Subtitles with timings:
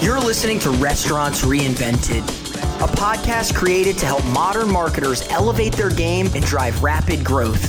[0.00, 2.22] You're listening to Restaurants Reinvented,
[2.80, 7.60] a podcast created to help modern marketers elevate their game and drive rapid growth.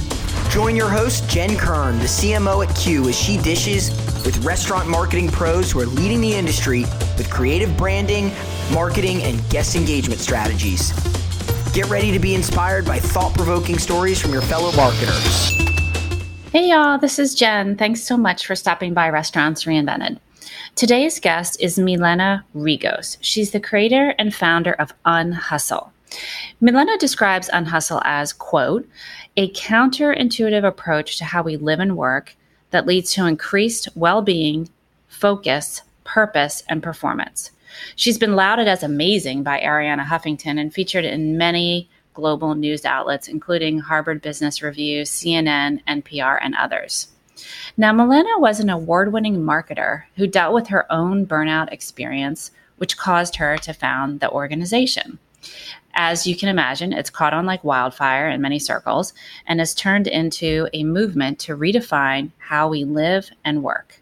[0.51, 3.89] Join your host, Jen Kern, the CMO at Qu, as she dishes
[4.23, 6.81] with restaurant marketing pros who are leading the industry
[7.17, 8.31] with creative branding,
[8.71, 10.91] marketing, and guest engagement strategies.
[11.73, 15.49] Get ready to be inspired by thought provoking stories from your fellow marketers.
[16.51, 17.75] Hey, y'all, this is Jen.
[17.75, 20.19] Thanks so much for stopping by Restaurants Reinvented.
[20.75, 23.17] Today's guest is Milena Regos.
[23.21, 25.91] She's the creator and founder of Unhustle.
[26.59, 28.87] Milena describes Unhustle as, quote,
[29.37, 32.35] a counterintuitive approach to how we live and work
[32.71, 34.69] that leads to increased well being,
[35.07, 37.51] focus, purpose, and performance.
[37.95, 43.27] She's been lauded as amazing by Arianna Huffington and featured in many global news outlets,
[43.27, 47.07] including Harvard Business Review, CNN, NPR, and others.
[47.77, 52.97] Now, Milena was an award winning marketer who dealt with her own burnout experience, which
[52.97, 55.19] caused her to found the organization.
[55.93, 59.13] As you can imagine, it's caught on like wildfire in many circles
[59.47, 64.01] and has turned into a movement to redefine how we live and work.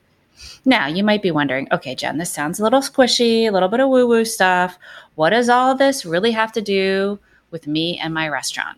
[0.66, 3.80] Now, you might be wondering okay, Jen, this sounds a little squishy, a little bit
[3.80, 4.78] of woo woo stuff.
[5.16, 7.20] What does all this really have to do
[7.52, 8.78] with me and my restaurant?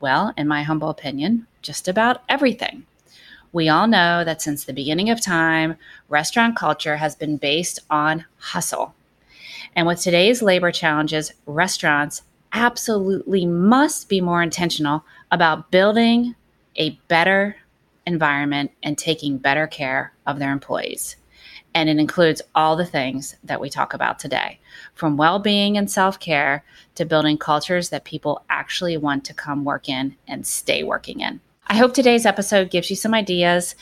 [0.00, 2.84] Well, in my humble opinion, just about everything.
[3.52, 5.76] We all know that since the beginning of time,
[6.08, 8.94] restaurant culture has been based on hustle.
[9.76, 16.34] And with today's labor challenges, restaurants absolutely must be more intentional about building
[16.76, 17.56] a better
[18.06, 21.16] environment and taking better care of their employees.
[21.74, 24.58] And it includes all the things that we talk about today
[24.94, 26.64] from well being and self care
[26.94, 31.40] to building cultures that people actually want to come work in and stay working in.
[31.68, 33.74] I hope today's episode gives you some ideas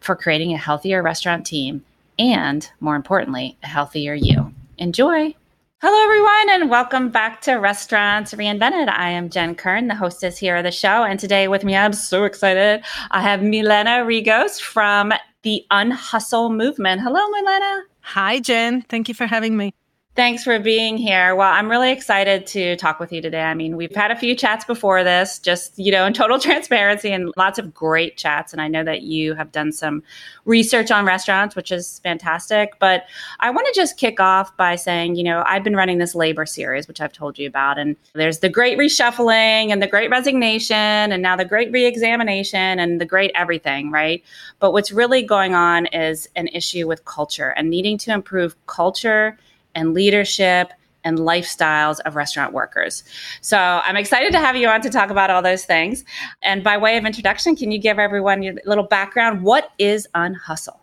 [0.00, 1.84] for creating a healthier restaurant team
[2.18, 4.52] and, more importantly, a healthier you.
[4.78, 5.34] Enjoy!
[5.82, 8.88] Hello, everyone, and welcome back to Restaurants Reinvented.
[8.88, 11.04] I am Jen Kern, the hostess here of the show.
[11.04, 12.82] And today with me, I'm so excited.
[13.10, 15.12] I have Milena Regos from
[15.42, 17.02] the Unhustle Movement.
[17.02, 17.82] Hello, Milena.
[18.00, 18.82] Hi, Jen.
[18.82, 19.74] Thank you for having me.
[20.16, 21.36] Thanks for being here.
[21.36, 23.42] Well, I'm really excited to talk with you today.
[23.42, 27.12] I mean, we've had a few chats before this, just, you know, in total transparency
[27.12, 28.54] and lots of great chats.
[28.54, 30.02] And I know that you have done some
[30.46, 32.78] research on restaurants, which is fantastic.
[32.78, 33.04] But
[33.40, 36.46] I want to just kick off by saying, you know, I've been running this labor
[36.46, 37.78] series, which I've told you about.
[37.78, 43.02] And there's the great reshuffling and the great resignation and now the great reexamination and
[43.02, 44.24] the great everything, right?
[44.60, 49.36] But what's really going on is an issue with culture and needing to improve culture
[49.76, 50.72] and leadership
[51.04, 53.04] and lifestyles of restaurant workers.
[53.40, 56.04] So I'm excited to have you on to talk about all those things.
[56.42, 59.42] And by way of introduction, can you give everyone your little background?
[59.42, 60.80] What is Unhustle?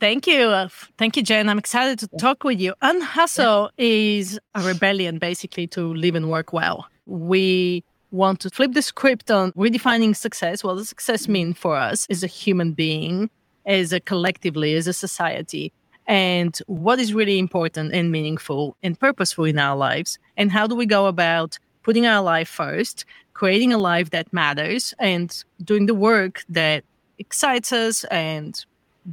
[0.00, 0.48] Thank you.
[0.48, 0.68] Uh,
[0.98, 1.48] thank you, Jen.
[1.48, 2.74] I'm excited to talk with you.
[2.82, 3.86] Unhustle yeah.
[3.86, 6.86] is a rebellion basically to live and work well.
[7.06, 10.64] We want to flip the script on redefining success.
[10.64, 13.30] What does success mean for us as a human being,
[13.66, 15.72] as a collectively, as a society?
[16.06, 20.74] And what is really important and meaningful and purposeful in our lives and how do
[20.74, 23.04] we go about putting our life first
[23.34, 26.84] creating a life that matters and doing the work that
[27.18, 28.64] excites us and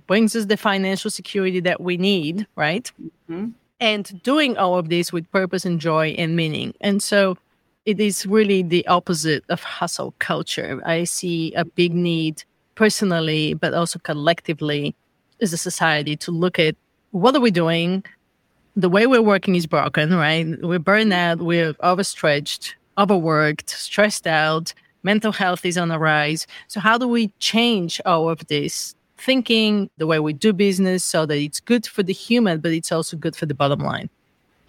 [0.07, 2.91] brings us the financial security that we need right?
[3.29, 3.49] Mm-hmm.
[3.79, 6.73] and doing all of this with purpose and joy and meaning.
[6.81, 7.37] And so
[7.85, 10.81] it is really the opposite of hustle culture.
[10.85, 12.43] I see a big need
[12.75, 14.95] personally but also collectively
[15.41, 16.75] as a society to look at
[17.11, 18.03] what are we doing?
[18.75, 20.47] The way we're working is broken, right?
[20.61, 26.47] We're burned out, we're overstretched, overworked, stressed out, mental health is on the rise.
[26.67, 31.25] So, how do we change all of this thinking, the way we do business, so
[31.25, 34.09] that it's good for the human, but it's also good for the bottom line?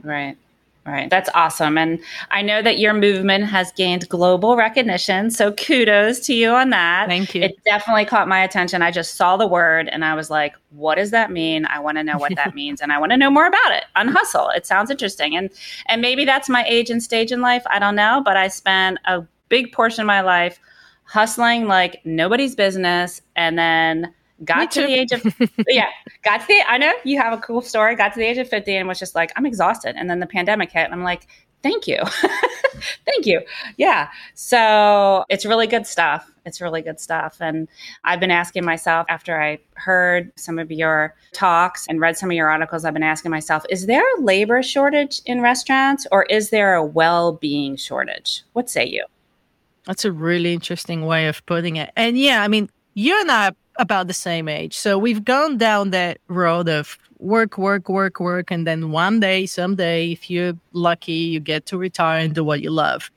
[0.02, 0.36] Right.
[0.84, 1.08] Right.
[1.08, 1.78] That's awesome.
[1.78, 2.00] And
[2.32, 5.30] I know that your movement has gained global recognition.
[5.30, 7.08] So kudos to you on that.
[7.08, 7.42] Thank you.
[7.42, 8.82] It definitely caught my attention.
[8.82, 11.66] I just saw the word and I was like, what does that mean?
[11.66, 13.84] I want to know what that means and I want to know more about it.
[13.94, 14.48] Unhustle.
[14.50, 15.36] It sounds interesting.
[15.36, 15.50] And
[15.86, 17.62] and maybe that's my age and stage in life.
[17.70, 20.58] I don't know, but I spent a big portion of my life
[21.04, 24.12] hustling like nobody's business and then
[24.44, 25.22] got to the age of
[25.68, 25.88] yeah
[26.22, 27.94] got to the i know you have a cool story.
[27.94, 29.94] Got to the age of 50 and was just like i'm exhausted.
[29.96, 31.26] And then the pandemic hit and i'm like
[31.62, 31.98] thank you.
[33.06, 33.40] Thank you.
[33.76, 36.28] Yeah so it's really good stuff.
[36.44, 37.36] It's really good stuff.
[37.40, 37.68] And
[38.04, 42.36] i've been asking myself after i heard some of your talks and read some of
[42.36, 46.50] your articles i've been asking myself is there a labor shortage in restaurants or is
[46.50, 48.42] there a well-being shortage?
[48.52, 49.04] What say you?
[49.86, 51.92] That's a really interesting way of putting it.
[51.96, 54.76] And yeah i mean you and i about the same age.
[54.76, 58.50] So we've gone down that road of work, work, work, work.
[58.50, 62.60] And then one day, someday, if you're lucky, you get to retire and do what
[62.60, 63.10] you love.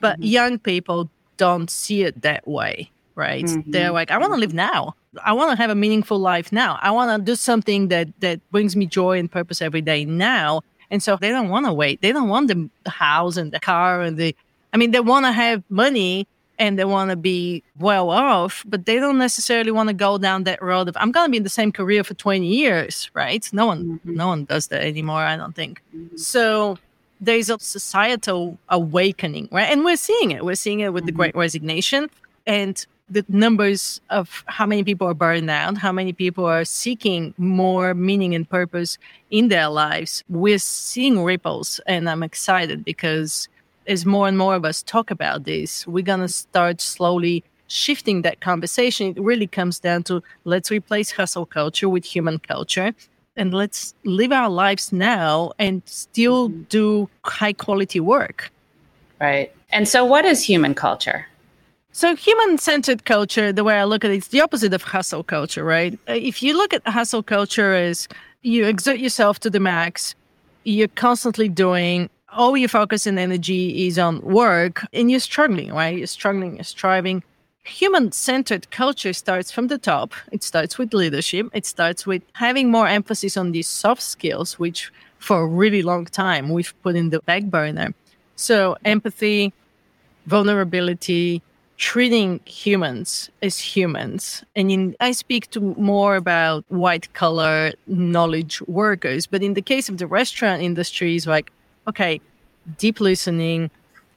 [0.00, 0.24] But mm-hmm.
[0.24, 3.44] young people don't see it that way, right?
[3.44, 3.70] Mm-hmm.
[3.70, 4.94] They're like, I want to live now.
[5.24, 6.78] I want to have a meaningful life now.
[6.82, 10.62] I want to do something that that brings me joy and purpose every day now.
[10.90, 12.00] And so they don't want to wait.
[12.00, 14.34] They don't want the house and the car and the
[14.72, 16.26] I mean, they want to have money
[16.58, 20.44] and they want to be well off, but they don't necessarily want to go down
[20.44, 23.48] that road of I'm going to be in the same career for 20 years, right?
[23.52, 24.14] No one mm-hmm.
[24.14, 25.82] no one does that anymore, I don't think.
[25.94, 26.16] Mm-hmm.
[26.16, 26.78] So
[27.20, 29.70] there's a societal awakening, right?
[29.70, 30.44] And we're seeing it.
[30.44, 31.06] We're seeing it with mm-hmm.
[31.06, 32.10] the great resignation
[32.46, 37.34] and the numbers of how many people are burned out, how many people are seeking
[37.36, 38.98] more meaning and purpose
[39.30, 40.24] in their lives.
[40.28, 43.48] We're seeing ripples, and I'm excited because
[43.86, 48.22] as more and more of us talk about this, we're going to start slowly shifting
[48.22, 49.14] that conversation.
[49.16, 52.94] It really comes down to let's replace hustle culture with human culture
[53.36, 56.62] and let's live our lives now and still mm-hmm.
[56.64, 58.50] do high quality work.
[59.20, 59.54] Right.
[59.70, 61.26] And so, what is human culture?
[61.92, 65.22] So, human centered culture, the way I look at it, it's the opposite of hustle
[65.22, 65.98] culture, right?
[66.08, 68.08] Uh, if you look at hustle culture as
[68.42, 70.14] you exert yourself to the max,
[70.64, 75.96] you're constantly doing all your focus and energy is on work and you're struggling, right?
[75.96, 77.22] You're struggling, you're striving.
[77.64, 80.14] Human centered culture starts from the top.
[80.32, 81.48] It starts with leadership.
[81.52, 86.06] It starts with having more emphasis on these soft skills, which for a really long
[86.06, 87.94] time we've put in the back burner.
[88.34, 89.52] So, empathy,
[90.26, 91.42] vulnerability,
[91.76, 94.42] treating humans as humans.
[94.56, 99.88] And in, I speak to more about white collar knowledge workers, but in the case
[99.88, 101.52] of the restaurant industry, is like
[101.88, 102.20] okay,
[102.78, 103.70] deep listening,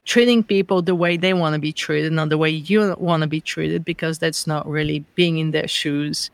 [0.06, 3.28] treating people the way they want to be treated, not the way you want to
[3.28, 6.30] be treated, because that's not really being in their shoes.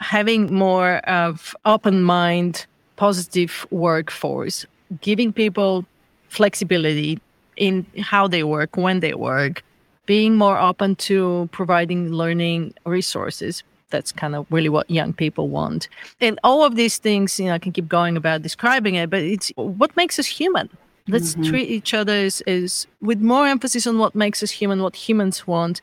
[0.00, 4.66] Having more of open mind, positive workforce,
[5.00, 5.84] giving people
[6.28, 7.18] flexibility
[7.56, 9.62] in how they work, when they work,
[10.04, 13.64] being more open to providing learning resources.
[13.90, 15.88] That's kind of really what young people want.
[16.20, 19.20] And all of these things, you know, I can keep going about describing it, but
[19.20, 20.68] it's what makes us human.
[21.08, 21.44] Let's mm-hmm.
[21.44, 25.46] treat each other as, as with more emphasis on what makes us human, what humans
[25.46, 25.80] want.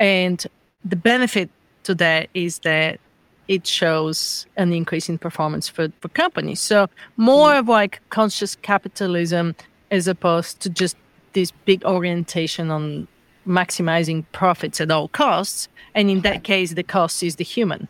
[0.00, 0.44] And
[0.84, 1.48] the benefit
[1.84, 2.98] to that is that
[3.46, 6.60] it shows an increase in performance for, for companies.
[6.60, 7.60] So more mm-hmm.
[7.60, 9.54] of like conscious capitalism
[9.90, 10.96] as opposed to just
[11.32, 13.06] this big orientation on
[13.48, 15.68] maximizing profits at all costs.
[15.94, 17.88] And in that case, the cost is the human.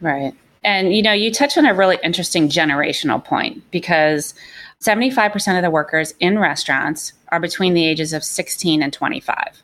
[0.00, 0.34] Right.
[0.62, 4.34] And you know, you touch on a really interesting generational point because
[4.80, 9.62] 75% of the workers in restaurants are between the ages of 16 and 25.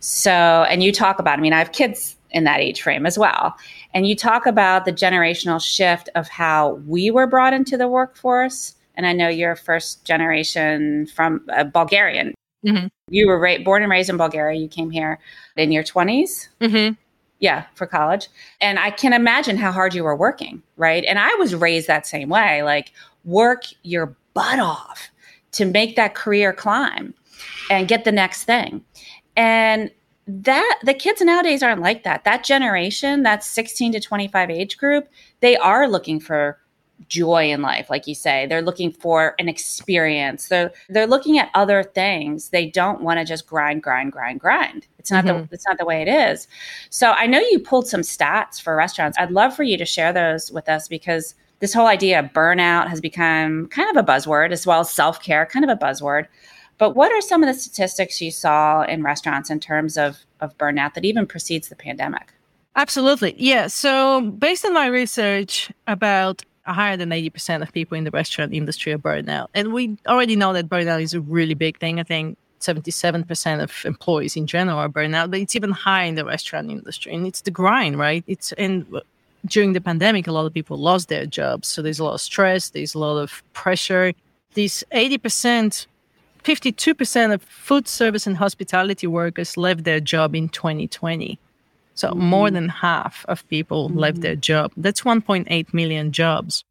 [0.00, 3.18] So, and you talk about, I mean, I have kids in that age frame as
[3.18, 3.54] well.
[3.92, 8.74] And you talk about the generational shift of how we were brought into the workforce.
[8.94, 12.34] And I know you're first generation from a Bulgarian
[12.64, 12.86] Mm-hmm.
[13.12, 14.58] You were ra- born and raised in Bulgaria.
[14.58, 15.18] You came here
[15.56, 16.48] in your 20s.
[16.60, 16.94] Mm-hmm.
[17.38, 18.28] Yeah, for college.
[18.60, 21.04] And I can imagine how hard you were working, right?
[21.04, 22.92] And I was raised that same way like,
[23.24, 25.10] work your butt off
[25.52, 27.14] to make that career climb
[27.70, 28.84] and get the next thing.
[29.36, 29.90] And
[30.26, 32.24] that the kids nowadays aren't like that.
[32.24, 35.08] That generation, that 16 to 25 age group,
[35.40, 36.58] they are looking for
[37.08, 38.46] joy in life like you say.
[38.46, 40.48] They're looking for an experience.
[40.48, 42.50] They're they're looking at other things.
[42.50, 44.86] They don't want to just grind grind grind grind.
[44.98, 45.46] It's not mm-hmm.
[45.46, 46.48] the it's not the way it is.
[46.90, 49.18] So i know you pulled some stats for restaurants.
[49.18, 52.88] I'd love for you to share those with us because this whole idea of burnout
[52.88, 56.26] has become kind of a buzzword as well as self-care kind of a buzzword.
[56.78, 60.56] But what are some of the statistics you saw in restaurants in terms of of
[60.58, 62.32] burnout that even precedes the pandemic?
[62.74, 63.34] Absolutely.
[63.38, 63.66] Yeah.
[63.66, 68.92] So, based on my research about higher than 80% of people in the restaurant industry
[68.92, 69.48] are burnout.
[69.54, 71.98] And we already know that burnout is a really big thing.
[71.98, 76.24] I think 77% of employees in general are burnout, but it's even higher in the
[76.24, 77.14] restaurant industry.
[77.14, 78.24] And it's the grind, right?
[78.26, 78.86] It's and
[79.46, 81.68] during the pandemic, a lot of people lost their jobs.
[81.68, 84.12] So there's a lot of stress, there's a lot of pressure.
[84.54, 85.86] These 80%,
[86.44, 91.38] 52% of food service and hospitality workers left their job in 2020.
[91.94, 92.20] So mm-hmm.
[92.20, 93.98] more than half of people mm-hmm.
[93.98, 94.72] left their job.
[94.76, 96.64] That's 1.8 million jobs,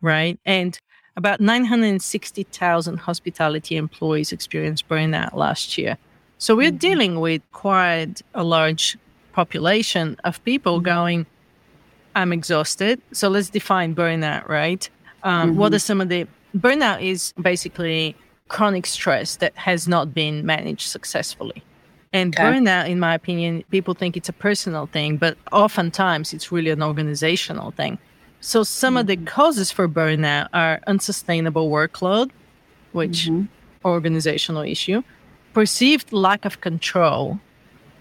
[0.00, 0.38] right?
[0.44, 0.78] And
[1.16, 5.96] about 960,000 hospitality employees experienced burnout last year.
[6.38, 6.76] So we're mm-hmm.
[6.78, 8.96] dealing with quite a large
[9.32, 10.84] population of people mm-hmm.
[10.84, 11.26] going,
[12.16, 13.00] I'm exhausted.
[13.12, 14.88] So let's define burnout, right?
[15.22, 15.76] Um, what mm-hmm.
[15.76, 18.16] are some of the burnout is basically
[18.48, 21.62] chronic stress that has not been managed successfully.
[22.14, 22.44] And okay.
[22.44, 26.80] burnout, in my opinion, people think it's a personal thing, but oftentimes it's really an
[26.80, 27.98] organizational thing.
[28.40, 29.24] So some of the mm-hmm.
[29.24, 32.30] causes for burnout are unsustainable workload,
[32.92, 33.46] which mm-hmm.
[33.84, 35.02] organizational issue,
[35.54, 37.40] perceived lack of control.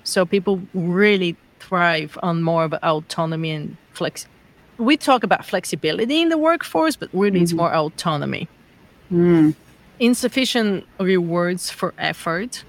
[0.03, 4.27] So people really thrive on more of autonomy and flex.
[4.77, 7.61] We talk about flexibility in the workforce, but really it's mm-hmm.
[7.61, 8.47] more autonomy.
[9.11, 9.55] Mm.
[9.99, 12.63] Insufficient rewards for effort.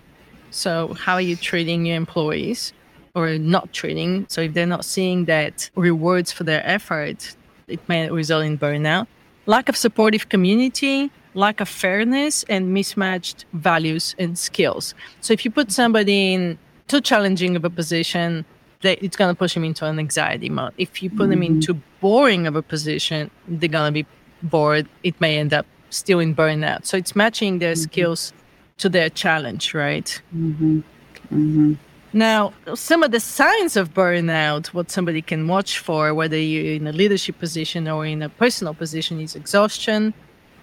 [0.55, 2.73] So how are you treating your employees
[3.15, 4.27] or not treating?
[4.29, 9.07] So if they're not seeing that rewards for their effort, it may result in burnout.
[9.47, 14.95] Lack of supportive community, lack of fairness, and mismatched values and skills.
[15.21, 18.45] So if you put somebody in too challenging of a position,
[18.83, 20.73] they, it's going to push them into an anxiety mode.
[20.79, 24.07] If you put them in too boring of a position, they're going to be
[24.43, 24.89] bored.
[25.03, 26.87] It may end up still in burnout.
[26.87, 27.83] So it's matching their mm-hmm.
[27.83, 28.33] skills
[28.79, 30.21] to their challenge, right?
[30.35, 30.81] Mm-hmm.
[31.33, 31.75] Mm-hmm.
[32.13, 36.87] Now, some of the signs of burnout, what somebody can watch for, whether you're in
[36.87, 40.15] a leadership position or in a personal position, is exhaustion.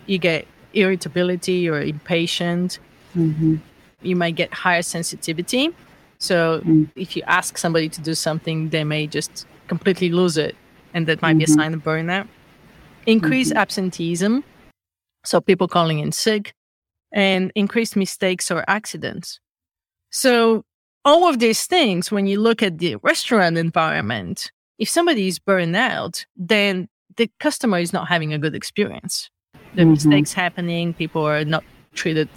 [0.05, 2.79] You get irritability or impatient.
[3.15, 3.57] Mm-hmm.
[4.01, 5.75] You might get higher sensitivity.
[6.19, 6.89] So mm.
[6.95, 10.55] if you ask somebody to do something, they may just completely lose it.
[10.93, 12.27] And that might be a sign of burnout.
[13.05, 14.43] Increased absenteeism.
[15.25, 16.53] So people calling in sick
[17.11, 19.39] and increased mistakes or accidents.
[20.09, 20.63] So
[21.03, 25.75] all of these things, when you look at the restaurant environment, if somebody is burned
[25.75, 26.87] out, then
[27.17, 29.29] the customer is not having a good experience.
[29.75, 29.91] The mm-hmm.
[29.91, 31.63] mistakes happening, people are not
[31.93, 32.29] treated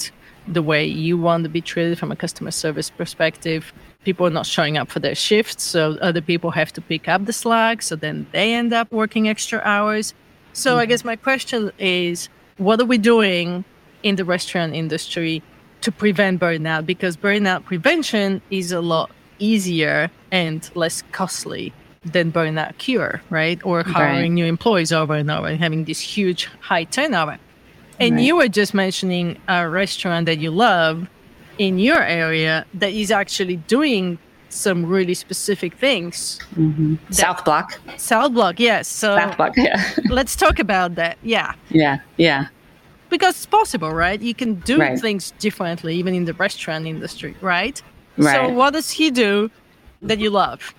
[0.47, 3.73] the way you want to be treated from a customer service perspective.
[4.05, 7.25] People are not showing up for their shifts, so other people have to pick up
[7.25, 10.13] the slack, so then they end up working extra hours.
[10.53, 10.91] So I mm-hmm.
[10.91, 12.29] guess my question is
[12.59, 13.65] what are we doing
[14.05, 15.43] in the restaurant industry
[15.81, 16.87] to prevent burnout?
[16.87, 21.73] Because burnout prevention is a lot easier and less costly
[22.05, 23.59] than burnout cure, right?
[23.65, 24.31] Or hiring Right.
[24.31, 27.39] new employees over and over and having this huge high turnover.
[27.99, 28.25] And Right.
[28.25, 31.09] you were just mentioning a restaurant that you love
[31.59, 34.19] in your area that is actually doing
[34.51, 36.39] some really specific things.
[36.57, 36.97] Mm-hmm.
[37.11, 37.81] South Block.
[37.97, 38.87] South Block, yes.
[38.89, 39.57] So South Block.
[39.57, 39.83] Yeah.
[40.11, 41.17] let's talk about that.
[41.23, 41.55] Yeah.
[41.71, 41.99] yeah.
[42.17, 42.47] Yeah.
[43.15, 44.21] Because it's possible, right?
[44.21, 44.99] You can do Right.
[44.99, 47.81] things differently, even in the restaurant industry, right?
[48.21, 49.53] So, what does he do
[50.03, 50.75] that you love?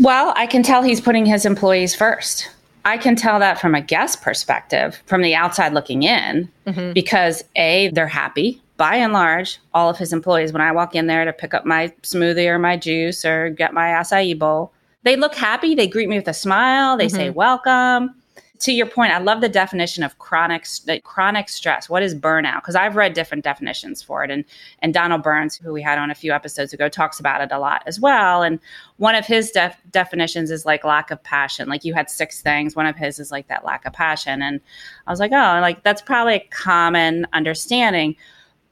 [0.00, 2.50] Well, I can tell he's putting his employees first.
[2.84, 6.94] I can tell that from a guest perspective, from the outside looking in, mm-hmm.
[6.94, 8.60] because A, they're happy.
[8.76, 11.64] By and large, all of his employees, when I walk in there to pick up
[11.64, 14.72] my smoothie or my juice or get my acai bowl,
[15.04, 15.76] they look happy.
[15.76, 16.96] They greet me with a smile.
[16.96, 17.38] They say, mm-hmm.
[17.38, 18.14] Welcome.
[18.60, 21.88] To your point, I love the definition of chronic like chronic stress.
[21.88, 22.56] What is burnout?
[22.56, 24.44] Because I've read different definitions for it, and
[24.80, 27.58] and Donald Burns, who we had on a few episodes ago, talks about it a
[27.58, 28.42] lot as well.
[28.42, 28.58] And
[28.96, 31.68] one of his def- definitions is like lack of passion.
[31.68, 32.74] Like you had six things.
[32.74, 34.42] One of his is like that lack of passion.
[34.42, 34.60] And
[35.06, 38.16] I was like, oh, like that's probably a common understanding.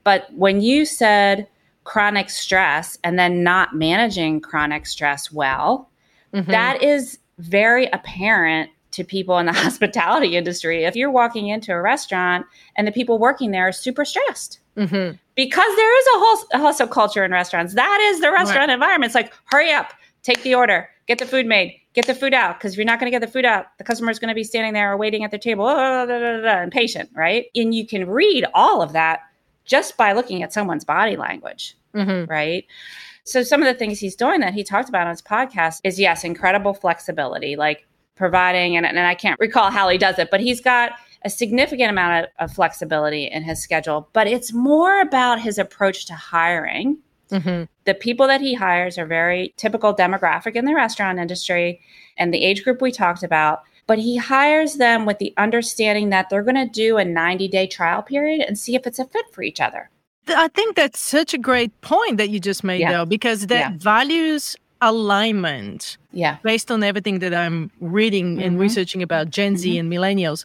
[0.02, 1.48] But when you said
[1.84, 5.88] chronic stress and then not managing chronic stress well,
[6.34, 6.50] mm-hmm.
[6.50, 10.84] that is very apparent to people in the hospitality industry.
[10.84, 15.16] If you're walking into a restaurant and the people working there are super stressed Mm-hmm.
[15.36, 17.72] because there is a whole a hustle culture in restaurants.
[17.72, 19.08] That is the restaurant environment.
[19.08, 22.58] It's like, hurry up, take the order, get the food made, get the food out.
[22.58, 24.34] Because if you're not going to get the food out, the customer is going to
[24.34, 27.46] be standing there or waiting at their table, oh, da, da, da, impatient, right?
[27.54, 29.20] And you can read all of that
[29.64, 32.30] just by looking at someone's body language, Mm-hmm.
[32.30, 32.66] right?
[33.24, 35.98] So some of the things he's doing that he talked about on his podcast is
[35.98, 40.40] yes, incredible flexibility, like providing, and, and I can't recall how he does it, but
[40.40, 40.92] he's got
[41.24, 44.08] a significant amount of, of flexibility in his schedule.
[44.12, 46.98] But it's more about his approach to hiring.
[47.30, 47.64] Mm-hmm.
[47.84, 51.80] The people that he hires are very typical demographic in the restaurant industry
[52.16, 53.62] and the age group we talked about.
[53.88, 57.66] But he hires them with the understanding that they're going to do a 90 day
[57.66, 59.90] trial period and see if it's a fit for each other.
[60.28, 62.92] I think that's such a great point that you just made, Yeah.
[62.92, 63.76] though, because that Yeah.
[63.78, 66.36] values alignment Yeah.
[66.42, 68.60] based on everything that I'm reading and Mhm.
[68.60, 70.44] researching about Gen Z and millennials.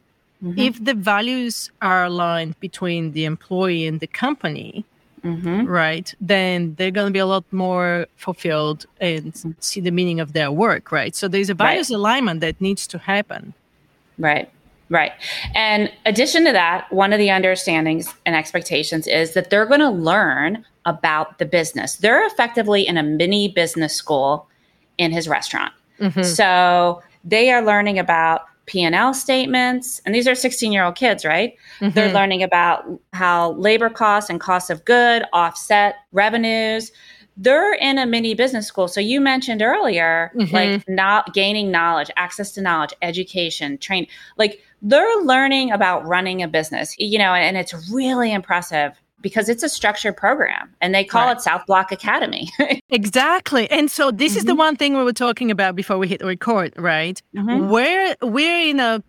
[0.58, 4.84] If the values are aligned between the employee and the company,
[5.24, 5.66] Mm-hmm.
[5.68, 10.34] right, then they're going to be a lot more fulfilled and see the meaning of
[10.34, 11.14] their work, right?
[11.16, 11.68] So there's a Right.
[11.68, 13.54] values alignment that needs to happen.
[14.18, 14.50] Right.
[14.92, 15.14] Right.
[15.56, 19.90] And addition to that, one of the understandings and expectations is that they're going to
[19.90, 21.96] learn about the business.
[21.96, 24.50] They're effectively in a mini business school
[24.98, 25.72] in his restaurant.
[26.02, 26.24] Mm-hmm.
[26.24, 31.56] So they are learning about P&L statements and these are 16-year-old kids, right?
[31.80, 31.96] Mm-hmm.
[31.96, 32.84] They're learning about
[33.14, 36.92] how labor costs and costs of good offset revenues.
[37.42, 38.88] They're in a mini business school.
[38.88, 40.56] So you mentioned earlier, mm-hmm.
[40.56, 44.06] like not gaining knowledge, access to knowledge, education, train,
[44.38, 49.64] like they're learning about running a business, you know, and it's really impressive because it's
[49.64, 51.38] a structured program and they call right.
[51.38, 52.50] it South Block Academy.
[52.90, 53.70] exactly.
[53.72, 54.38] And so this mm-hmm.
[54.38, 54.60] is the mm-hmm.
[54.60, 57.22] one thing we were talking about before we hit record, right?
[57.36, 57.70] Mm-hmm.
[57.70, 59.04] Where we're in a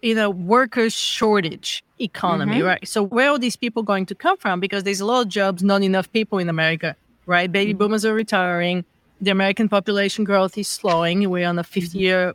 [0.00, 2.66] in a workers shortage economy, mm-hmm.
[2.66, 2.86] right?
[2.86, 4.60] So where are these people going to come from?
[4.60, 6.94] Because there's a lot of jobs, not enough people in America,
[7.26, 7.50] right?
[7.50, 7.78] Baby mm-hmm.
[7.78, 8.84] boomers are retiring.
[9.20, 11.28] The American population growth is slowing.
[11.30, 12.34] We're on a 50 year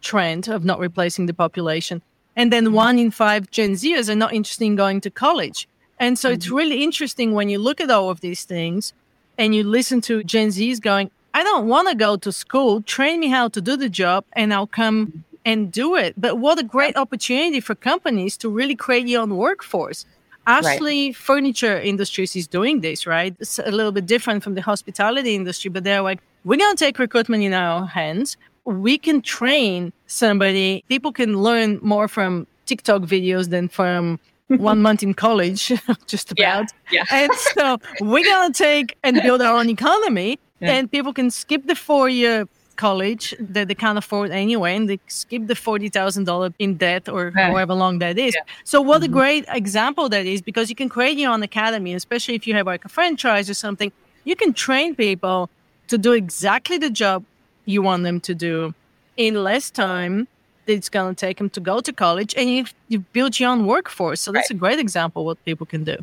[0.00, 2.02] trend of not replacing the population.
[2.36, 5.68] And then one in five Gen Zers are not interested in going to college.
[5.98, 6.34] And so mm-hmm.
[6.34, 8.92] it's really interesting when you look at all of these things
[9.36, 12.82] and you listen to Gen Zs going, I don't want to go to school.
[12.82, 16.14] Train me how to do the job and I'll come and do it.
[16.16, 20.04] But what a great opportunity for companies to really create your own workforce.
[20.48, 21.16] Ashley right.
[21.16, 23.36] Furniture Industries is doing this, right?
[23.38, 26.84] It's a little bit different from the hospitality industry, but they're like, we're going to
[26.84, 28.36] take recruitment in our hands.
[28.64, 30.84] We can train somebody.
[30.88, 35.72] People can learn more from TikTok videos than from one month in college,
[36.06, 36.72] just about.
[36.90, 37.22] Yeah, yeah.
[37.22, 40.72] and so we're going to take and build our own economy, yeah.
[40.72, 44.98] and people can skip the four year college that they can't afford anyway, and they
[45.08, 47.44] skip the forty thousand dollar in debt or right.
[47.46, 48.34] however long that is.
[48.34, 48.42] Yeah.
[48.64, 49.12] So what mm-hmm.
[49.12, 52.54] a great example that is because you can create your own academy, especially if you
[52.54, 53.92] have like a franchise or something.
[54.24, 55.48] You can train people
[55.88, 57.24] to do exactly the job
[57.64, 58.74] you want them to do
[59.16, 60.28] in less time
[60.66, 63.50] that it's going to take them to go to college and you, you build your
[63.50, 64.20] own workforce.
[64.20, 64.56] So that's right.
[64.56, 65.96] a great example what people can do.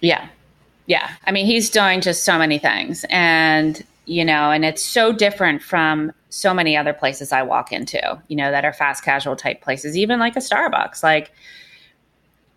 [0.00, 0.28] Yeah.
[0.86, 1.10] Yeah.
[1.26, 5.62] I mean, he's doing just so many things and, you know, and it's so different
[5.62, 9.60] from so many other places I walk into, you know, that are fast casual type
[9.60, 11.02] places, even like a Starbucks.
[11.02, 11.32] Like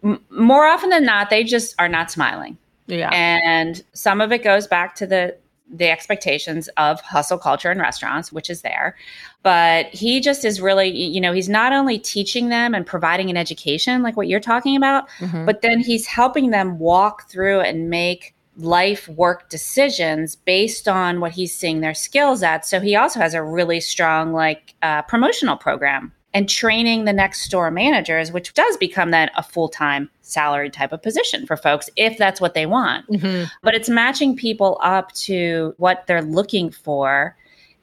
[0.03, 2.57] m- more often than not, they just are not smiling.
[2.87, 3.09] Yeah.
[3.13, 5.35] And some of it goes back to the
[5.67, 8.95] the expectations of hustle culture in restaurants, which is there.
[9.41, 13.37] But he just is really, you know, he's not only teaching them and providing an
[13.37, 15.43] education like what you're talking about, mm-hmm.
[15.43, 21.31] but then he's helping them walk through and make life work decisions based on what
[21.31, 22.65] he's seeing their skills at.
[22.65, 27.41] So he also has a really strong like uh, promotional program and training the next
[27.41, 31.89] store managers, which does become then a full time salary type of position for folks
[31.95, 33.09] if that's what they want.
[33.09, 33.45] Mm-hmm.
[33.63, 37.35] But it's matching people up to what they're looking for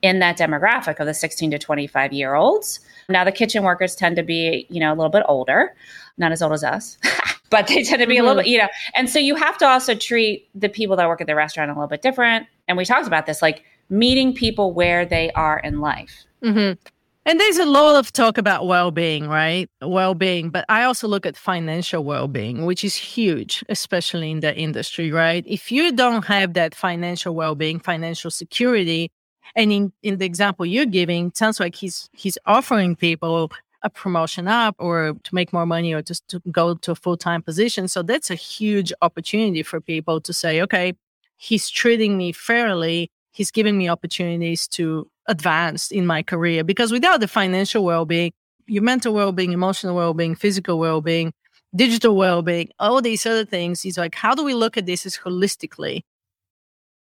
[0.03, 2.81] in that demographic of the 16 to 25 year olds.
[3.09, 5.75] Now, the kitchen workers tend to be, you know, a little bit older,
[6.19, 6.99] not as old as us.
[7.53, 8.25] but they tend to be mm-hmm.
[8.25, 8.47] a little mm-hmm.
[8.47, 11.29] bit, you know, and so you have to also treat the people that work at
[11.29, 12.49] the restaurant a little bit different.
[12.67, 16.25] And we talked about this, like meeting people where they are in life.
[16.43, 16.81] Mm-hmm.
[17.25, 19.71] And there's a lot of talk about well-being, right?
[19.81, 25.13] Well-being, but I also look at financial well-being, which is huge, especially in the industry,
[25.13, 25.45] right?
[25.47, 29.13] If you don't have that financial well-being, financial security,
[29.55, 34.49] and in, in the example you're giving, sounds like he's he's offering people a promotion
[34.49, 37.89] up or to make more money or just to go to a full-time position.
[37.89, 40.95] So that's a huge opportunity for people to say, okay,
[41.37, 43.11] he's treating me fairly.
[43.33, 48.33] He's giving me opportunities to advance in my career because without the financial well-being
[48.67, 51.33] your mental well-being emotional well-being physical well-being
[51.77, 55.17] digital well-being all these other things is like how do we look at this as
[55.17, 56.03] holistically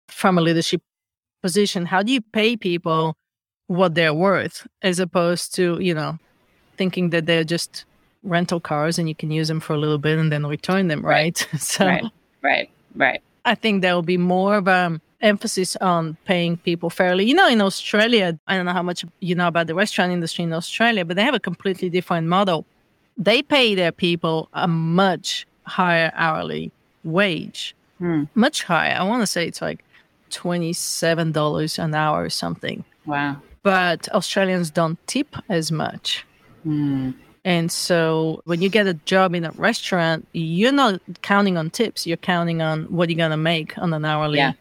[0.08, 0.82] from a leadership
[1.44, 3.16] position how do you pay people
[3.68, 6.18] what they're worth as opposed to you know
[6.78, 7.86] thinking that they're just
[8.24, 11.06] rental cars and you can use them for a little bit and then return them
[11.06, 11.62] right, right.
[11.62, 12.04] so right
[12.42, 17.26] right right i think there will be more of a emphasis on paying people fairly.
[17.26, 20.44] You know, in Australia, I don't know how much you know about the restaurant industry
[20.44, 22.66] in Australia, but they have a completely different model.
[23.18, 26.72] They pay their people a much higher hourly
[27.04, 28.24] wage, hmm.
[28.36, 28.96] much higher.
[28.96, 29.84] I want to say it's like
[30.30, 32.84] $27 an hour or something.
[33.06, 33.42] Wow.
[33.64, 36.26] But Australians don't tip as much.
[36.64, 37.12] Hmm.
[37.46, 42.06] And so when you get a job in a restaurant, you're not counting on tips.
[42.06, 44.54] You're counting on what you're going to make on an hourly yeah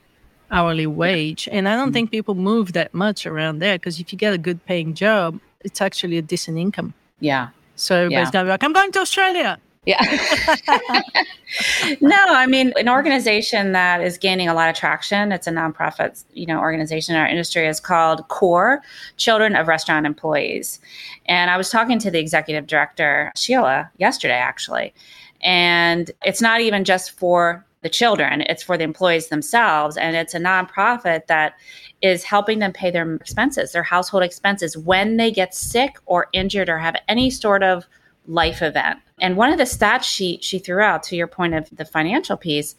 [0.50, 1.48] hourly wage.
[1.50, 1.92] And I don't mm.
[1.92, 5.40] think people move that much around there because if you get a good paying job,
[5.61, 6.94] it's actually a decent income.
[7.20, 7.48] Yeah.
[7.76, 8.40] So everybody's yeah.
[8.40, 9.59] to be like, I'm going to Australia.
[9.87, 10.03] Yeah.
[12.01, 16.25] no, I mean, an organization that is gaining a lot of traction, it's a nonprofit,
[16.35, 18.83] you know, organization in our industry is called CORE,
[19.16, 20.81] Children of Restaurant Employees.
[21.27, 24.92] And I was talking to the executive director, Sheila, yesterday actually.
[25.40, 29.96] And it's not even just for the children, it's for the employees themselves.
[29.96, 31.55] And it's a nonprofit that
[32.03, 36.68] is helping them pay their expenses, their household expenses when they get sick or injured
[36.68, 37.87] or have any sort of
[38.27, 38.99] life event.
[39.20, 42.37] And one of the stats she she threw out to your point of the financial
[42.37, 42.76] piece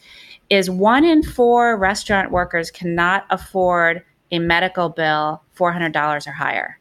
[0.50, 6.80] is one in four restaurant workers cannot afford a medical bill $400 or higher.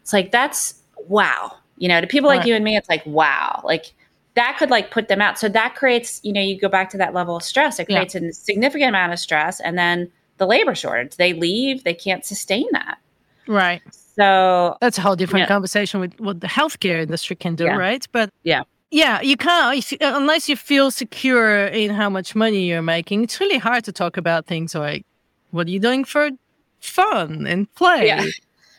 [0.00, 1.56] It's like that's wow.
[1.76, 3.60] You know, to people like you and me it's like wow.
[3.64, 3.92] Like
[4.34, 5.38] that could like put them out.
[5.38, 7.78] So that creates, you know, you go back to that level of stress.
[7.78, 8.22] It creates yeah.
[8.22, 11.16] a significant amount of stress and then the labor shortage.
[11.16, 12.98] They leave, they can't sustain that.
[13.46, 13.82] Right.
[13.92, 15.48] So that's a whole different yeah.
[15.48, 17.76] conversation with what the healthcare industry can do, yeah.
[17.76, 18.06] right?
[18.12, 18.62] But yeah.
[18.90, 23.24] Yeah, you can't unless you feel secure in how much money you're making.
[23.24, 25.04] It's really hard to talk about things like
[25.50, 26.30] what are you doing for
[26.80, 28.06] fun and play.
[28.06, 28.26] Yeah.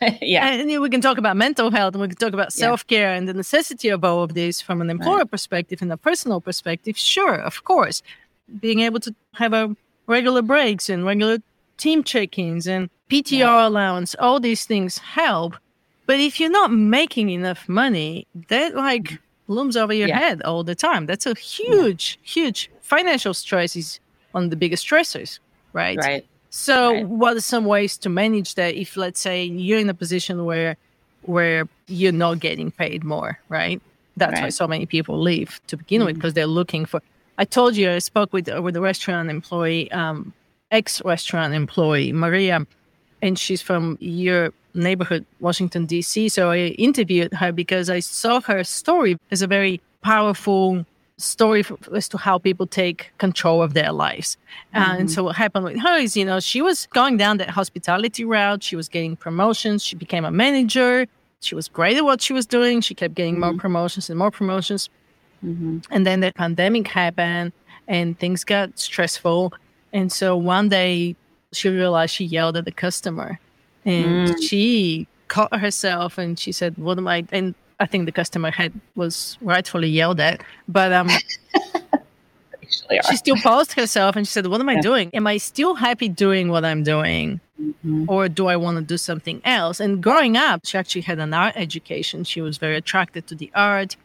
[0.22, 0.48] yeah.
[0.48, 3.28] And we can talk about mental health and we can talk about self care and
[3.28, 5.30] the necessity of all of this from an employer right.
[5.30, 6.96] perspective and a personal perspective.
[6.96, 8.02] Sure, of course.
[8.60, 11.38] Being able to have a regular breaks and regular
[11.76, 13.66] team check ins and PTR yeah.
[13.68, 15.54] allowance, all these things help.
[16.06, 19.18] But if you're not making enough money, that like
[19.48, 20.18] looms over your yeah.
[20.18, 21.06] head all the time.
[21.06, 24.00] That's a huge, huge financial stress is
[24.32, 25.40] one of the biggest stressors,
[25.72, 25.98] right?
[25.98, 26.26] Right.
[26.50, 27.06] So, right.
[27.06, 28.74] what are some ways to manage that?
[28.74, 30.76] If let's say you're in a position where
[31.22, 33.80] where you're not getting paid more, right?
[34.16, 34.44] That's right.
[34.44, 36.06] why so many people leave to begin mm-hmm.
[36.06, 37.00] with because they're looking for.
[37.36, 40.32] I told you I spoke with with a restaurant employee, um,
[40.70, 42.66] ex restaurant employee Maria,
[43.22, 46.28] and she's from your neighborhood, Washington D.C.
[46.28, 50.84] So I interviewed her because I saw her story as a very powerful
[51.18, 51.64] story
[51.94, 54.36] as to how people take control of their lives.
[54.74, 54.90] Mm-hmm.
[54.90, 58.24] And so what happened with her is, you know, she was going down that hospitality
[58.24, 58.62] route.
[58.62, 59.82] She was getting promotions.
[59.82, 61.06] She became a manager.
[61.40, 62.80] She was great at what she was doing.
[62.80, 63.52] She kept getting mm-hmm.
[63.52, 64.88] more promotions and more promotions.
[65.44, 65.78] Mm-hmm.
[65.90, 67.52] And then the pandemic happened
[67.86, 69.52] and things got stressful.
[69.92, 71.16] And so one day
[71.52, 73.40] she realized she yelled at the customer
[73.84, 74.42] and mm.
[74.42, 77.24] she caught herself and she said, What am I?
[77.32, 81.08] And I think the customer had was rightfully yelled at, but um,
[83.08, 84.80] she still paused herself and she said, "What am I yeah.
[84.80, 85.10] doing?
[85.14, 88.04] Am I still happy doing what I'm doing, mm-hmm.
[88.08, 91.32] or do I want to do something else?" And growing up, she actually had an
[91.32, 92.24] art education.
[92.24, 93.96] She was very attracted to the art,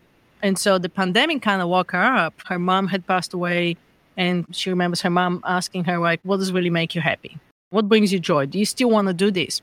[0.42, 2.34] and so the pandemic kind of woke her up.
[2.46, 3.78] Her mom had passed away,
[4.18, 7.40] and she remembers her mom asking her, "Like, what does really make you happy?
[7.74, 8.46] What brings you joy?
[8.46, 9.62] Do you still want to do this?"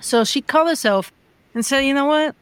[0.00, 1.12] So she called herself
[1.54, 2.34] and said, "You know what?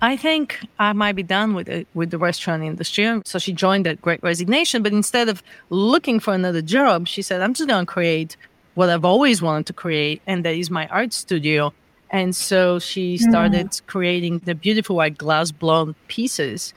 [0.00, 3.20] I think I might be done with it with the restaurant industry.
[3.24, 4.82] So she joined that great resignation.
[4.82, 8.36] But instead of looking for another job, she said, I'm just going to create
[8.74, 11.72] what I've always wanted to create, and that is my art studio.
[12.10, 13.86] And so she started mm.
[13.86, 16.72] creating the beautiful white glass blown pieces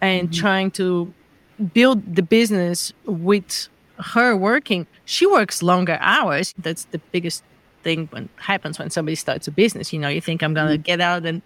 [0.00, 0.40] and mm-hmm.
[0.40, 1.12] trying to
[1.74, 4.86] build the business with her working.
[5.10, 6.54] She works longer hours.
[6.56, 7.42] That's the biggest
[7.82, 9.92] thing when happens when somebody starts a business.
[9.92, 10.82] You know, you think I'm gonna mm.
[10.82, 11.42] get out and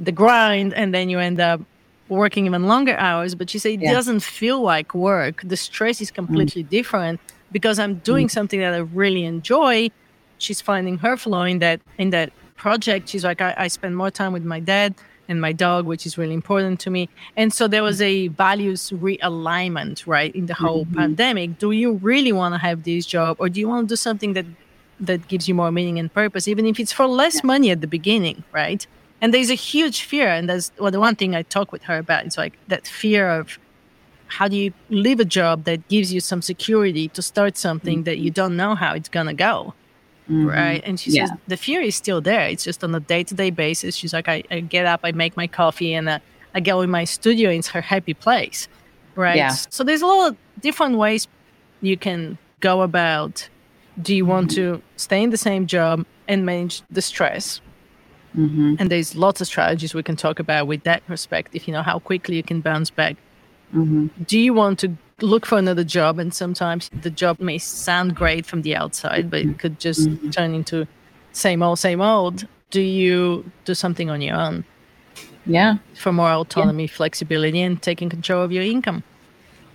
[0.00, 1.60] the grind and then you end up
[2.08, 3.92] working even longer hours but she said it yeah.
[3.92, 6.68] doesn't feel like work the stress is completely mm.
[6.68, 7.18] different
[7.50, 8.30] because i'm doing mm.
[8.30, 9.90] something that i really enjoy
[10.38, 14.10] she's finding her flow in that in that project she's like I, I spend more
[14.10, 14.94] time with my dad
[15.28, 18.90] and my dog which is really important to me and so there was a values
[18.90, 20.98] realignment right in the whole mm-hmm.
[20.98, 23.96] pandemic do you really want to have this job or do you want to do
[23.96, 24.46] something that
[24.98, 27.40] that gives you more meaning and purpose even if it's for less yeah.
[27.44, 28.86] money at the beginning right
[29.20, 31.98] and there's a huge fear and that's well, the one thing i talk with her
[31.98, 33.58] about is like that fear of
[34.28, 38.04] how do you leave a job that gives you some security to start something mm-hmm.
[38.04, 39.74] that you don't know how it's gonna go
[40.28, 40.46] mm-hmm.
[40.46, 41.26] right and she yeah.
[41.26, 44.42] says the fear is still there it's just on a day-to-day basis she's like i,
[44.50, 46.18] I get up i make my coffee and uh,
[46.54, 48.68] i go in my studio it's her happy place
[49.14, 49.50] right yeah.
[49.50, 51.28] so there's a lot of different ways
[51.80, 53.48] you can go about
[54.00, 54.76] do you want mm-hmm.
[54.76, 57.60] to stay in the same job and manage the stress
[58.36, 58.74] Mm-hmm.
[58.78, 61.98] And there's lots of strategies we can talk about with that perspective, you know, how
[61.98, 63.16] quickly you can bounce back.
[63.74, 64.08] Mm-hmm.
[64.24, 66.18] Do you want to look for another job?
[66.18, 70.30] And sometimes the job may sound great from the outside, but it could just mm-hmm.
[70.30, 70.86] turn into
[71.32, 72.46] same old, same old.
[72.70, 74.64] Do you do something on your own?
[75.46, 75.76] Yeah.
[75.94, 76.90] For more autonomy, yeah.
[76.90, 79.04] flexibility, and taking control of your income.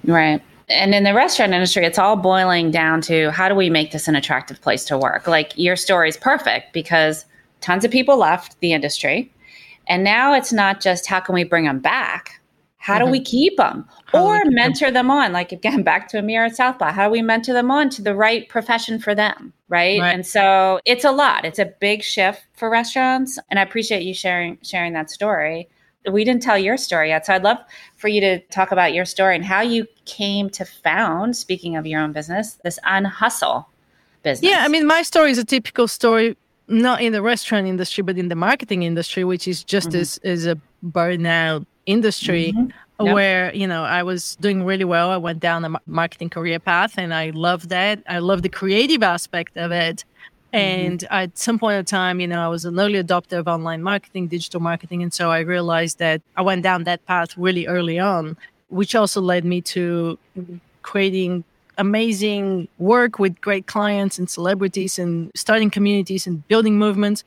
[0.03, 3.91] Right and in the restaurant industry, it's all boiling down to how do we make
[3.91, 5.27] this an attractive place to work?
[5.27, 7.25] Like your story is perfect because
[7.59, 9.31] tons of people left the industry.
[9.87, 12.40] And now it's not just how can we bring them back?
[12.81, 13.05] How mm-hmm.
[13.05, 13.25] do we mm-hmm.
[13.25, 13.87] keep them?
[14.05, 14.93] How or mentor them?
[14.95, 15.31] them on?
[15.31, 16.91] Like again, back to Amir at South by.
[16.91, 19.53] How do we mentor them on to the right profession for them?
[19.69, 20.01] Right?
[20.01, 20.13] right?
[20.13, 21.45] And so it's a lot.
[21.45, 23.39] It's a big shift for restaurants.
[23.49, 25.69] And I appreciate you sharing sharing that story.
[26.11, 27.27] We didn't tell your story yet.
[27.27, 27.59] So I'd love
[27.95, 31.85] for you to talk about your story and how you came to found, speaking of
[31.85, 33.69] your own business, this unhustle
[34.23, 34.49] business.
[34.49, 36.35] Yeah, I mean, my story is a typical story
[36.67, 39.99] not in the restaurant industry, but in the marketing industry, which is just mm-hmm.
[39.99, 42.53] as, as a burnout industry.
[42.55, 43.05] Mm-hmm.
[43.05, 43.15] yep.
[43.15, 45.09] where you know I was doing really well.
[45.09, 48.03] I went down a marketing career path, and I loved that.
[48.07, 50.03] I love the creative aspect of it.
[50.53, 50.57] Mm-hmm.
[50.57, 51.13] And mm-hmm.
[51.13, 54.27] at some point in time, you know, I was an early adopter of online marketing,
[54.27, 58.37] digital marketing, and so I realized that I went down that path really early on,
[58.69, 60.17] which also led me to
[60.81, 61.43] creating
[61.77, 67.23] amazing work with great clients and celebrities and starting communities and building movements.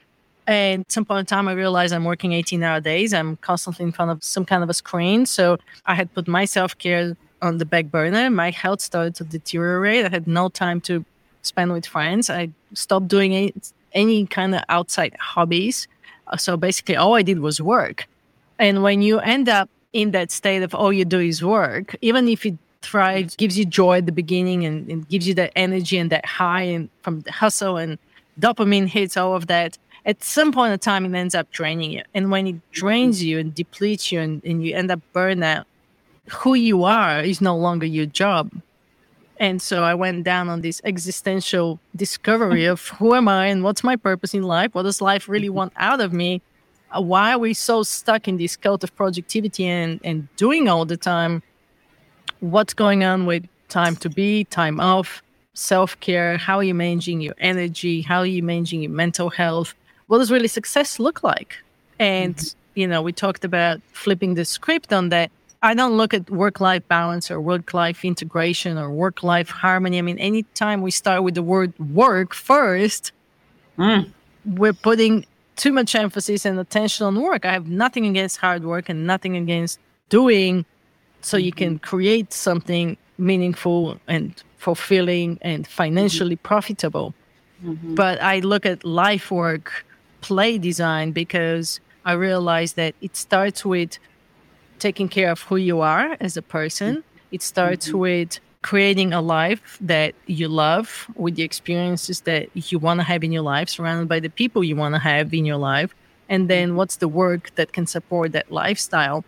[0.47, 3.15] And at some point in time, I realized I'm working 18 hour days.
[3.15, 5.27] I'm constantly in front of some kind of a screen.
[5.27, 8.31] So I had put my self care on the back burner.
[8.31, 10.05] My health started to deteriorate.
[10.05, 11.05] I had no time to
[11.43, 12.31] spend with friends.
[12.31, 13.55] I stopped doing any,
[13.93, 15.89] any kind of outside hobbies.
[16.27, 18.07] Uh, so basically, all I did was work.
[18.59, 22.29] And when you end up in that state of all you do is work, even
[22.29, 25.99] if it thrives, gives you joy at the beginning and, and gives you that energy
[25.99, 27.99] and that high and from the hustle and
[28.39, 32.03] dopamine hits, all of that, at some point in time, it ends up draining you.
[32.15, 35.65] And when it drains you and depletes you and, and you end up burnout
[36.29, 38.51] who you are is no longer your job.
[39.39, 43.83] And so I went down on this existential discovery of who am I and what's
[43.85, 44.75] my purpose in life?
[44.75, 46.41] What does life really want out of me?
[46.95, 50.85] Uh, why are we so stuck in this cult of productivity and, and doing all
[50.85, 51.43] the time?
[52.41, 55.23] What's going on with time to be, time off,
[55.55, 56.37] self care?
[56.37, 58.03] How are you managing your energy?
[58.03, 59.75] How are you managing your mental health?
[60.07, 61.57] What does really success look like?
[61.99, 62.81] And, mm-hmm.
[62.81, 65.31] you know, we talked about flipping the script on that
[65.65, 69.99] I don't look at work life balance or work life integration or work life harmony.
[69.99, 73.13] I mean, anytime we start with the word work first,
[73.79, 74.11] mm.
[74.45, 75.25] we're putting
[75.57, 77.47] too much emphasis and attention on work.
[77.47, 79.79] I have nothing against hard work and nothing against
[80.11, 80.67] doing
[81.23, 86.43] so you can create something meaningful and fulfilling and financially mm-hmm.
[86.43, 87.15] profitable.
[87.65, 87.95] Mm-hmm.
[87.95, 89.87] But I look at life work
[90.25, 93.99] play design because I realize that it starts with
[94.79, 97.05] taking care of who you are as a person.
[97.31, 97.99] It starts mm-hmm.
[97.99, 103.23] with creating a life that you love with the experiences that you want to have
[103.23, 105.95] in your life, surrounded by the people you want to have in your life.
[106.31, 106.79] And then mm-hmm.
[106.79, 109.27] what's the work that can support that lifestyle?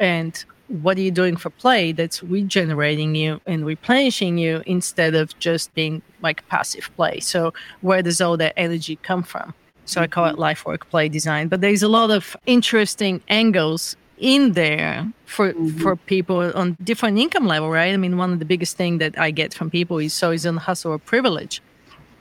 [0.00, 5.38] And what are you doing for play that's regenerating you and replenishing you instead of
[5.38, 7.20] just being like passive play?
[7.20, 9.54] So, where does all that energy come from?
[9.84, 10.40] So, I call it mm-hmm.
[10.40, 11.48] life work play design.
[11.48, 15.80] But there's a lot of interesting angles in there for mm-hmm.
[15.80, 17.92] for people on different income level, right?
[17.92, 20.46] I mean, one of the biggest thing that I get from people is so is
[20.46, 21.60] Unhustle or privilege,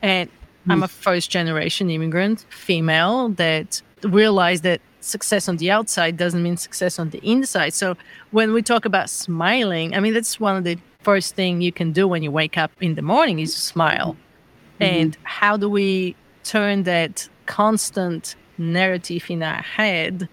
[0.01, 0.71] and mm-hmm.
[0.71, 6.57] I'm a first generation immigrant female that realized that success on the outside doesn't mean
[6.57, 7.73] success on the inside.
[7.73, 7.95] So
[8.31, 11.91] when we talk about smiling, I mean that's one of the first thing you can
[11.91, 14.15] do when you wake up in the morning is smile.
[14.79, 14.83] Mm-hmm.
[14.83, 20.29] And how do we turn that constant narrative in our head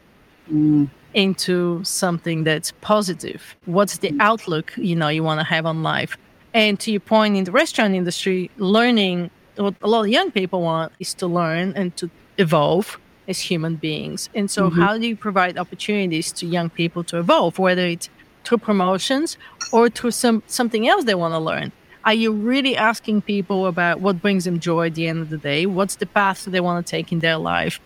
[0.50, 0.88] mm.
[1.14, 3.56] into something that's positive.
[3.64, 6.16] What's the outlook you know you want to have on life?
[6.54, 10.60] And to your point in the restaurant industry learning what a lot of young people
[10.62, 14.30] want is to learn and to evolve as human beings.
[14.38, 14.80] And so mm-hmm.
[14.80, 18.08] how do you provide opportunities to young people to evolve whether it's
[18.44, 19.36] through promotions
[19.72, 21.72] or through some something else they want to learn
[22.08, 25.38] are you really asking people about what brings them joy at the end of the
[25.38, 27.80] day what's the path they want to take in their life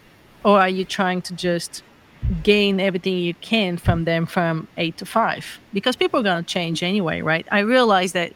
[0.44, 1.82] or are you trying to just
[2.42, 6.48] gain everything you can from them from eight to five because people are going to
[6.48, 7.46] change anyway, right?
[7.50, 8.32] I realized that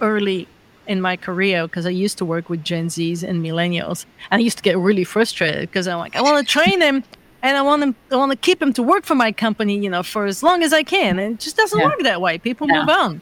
[0.00, 0.48] early
[0.86, 4.42] in my career because I used to work with Gen Zs and millennials, and I
[4.42, 7.02] used to get really frustrated because I'm like, I want to train them
[7.42, 9.90] and I want them, I want to keep them to work for my company, you
[9.90, 11.86] know, for as long as I can, and it just doesn't yeah.
[11.86, 12.38] work that way.
[12.38, 13.20] People move on,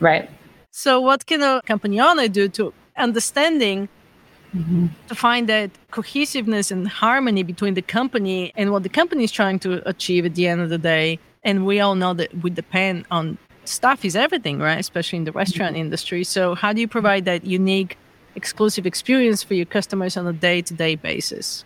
[0.00, 0.28] right?
[0.76, 3.88] So, what can a company owner do to understanding
[4.52, 4.86] mm-hmm.
[5.06, 9.60] to find that cohesiveness and harmony between the company and what the company is trying
[9.60, 11.20] to achieve at the end of the day.
[11.44, 14.80] And we all know that we depend on staff is everything, right?
[14.80, 15.82] Especially in the restaurant mm-hmm.
[15.82, 16.24] industry.
[16.24, 17.96] So how do you provide that unique,
[18.34, 21.64] exclusive experience for your customers on a day-to-day basis?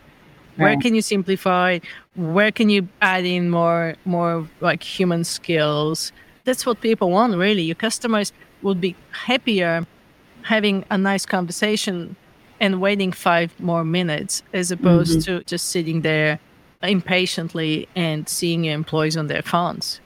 [0.56, 1.78] Where can you simplify?
[2.14, 6.12] Where can you add in more, more like human skills?
[6.44, 7.62] That's what people want, really.
[7.62, 9.86] Your customers would be happier
[10.42, 12.16] having a nice conversation
[12.60, 15.38] and waiting five more minutes as opposed mm-hmm.
[15.38, 16.40] to just sitting there
[16.82, 20.00] impatiently and seeing your employees on their phones.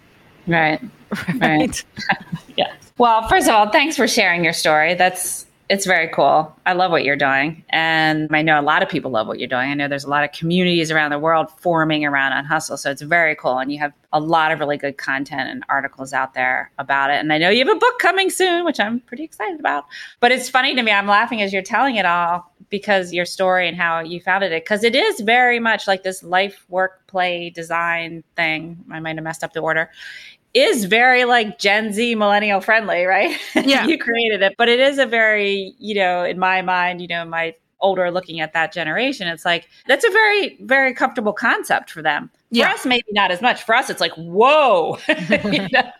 [0.46, 0.80] Right.
[1.28, 1.40] Right.
[1.42, 1.84] right.
[2.56, 2.72] yeah.
[2.96, 4.94] Well, first of all, thanks for sharing your story.
[4.94, 6.54] That's it's very cool.
[6.66, 7.64] I love what you're doing.
[7.70, 9.70] And I know a lot of people love what you're doing.
[9.70, 12.76] I know there's a lot of communities around the world forming around Unhustle.
[12.76, 13.56] So it's very cool.
[13.56, 17.20] And you have a lot of really good content and articles out there about it.
[17.20, 19.86] And I know you have a book coming soon, which I'm pretty excited about.
[20.20, 20.92] But it's funny to me.
[20.92, 24.64] I'm laughing as you're telling it all because your story and how you founded it.
[24.64, 28.84] Because it is very much like this life, work, play, design thing.
[28.90, 29.90] I might have messed up the order
[30.54, 33.38] is very like Gen Z millennial friendly, right?
[33.54, 33.86] Yeah.
[33.86, 37.24] you created it, but it is a very, you know, in my mind, you know,
[37.24, 42.00] my older looking at that generation, it's like that's a very, very comfortable concept for
[42.02, 42.30] them.
[42.54, 43.62] For us, maybe not as much.
[43.62, 45.90] For us, it's like, whoa, you know,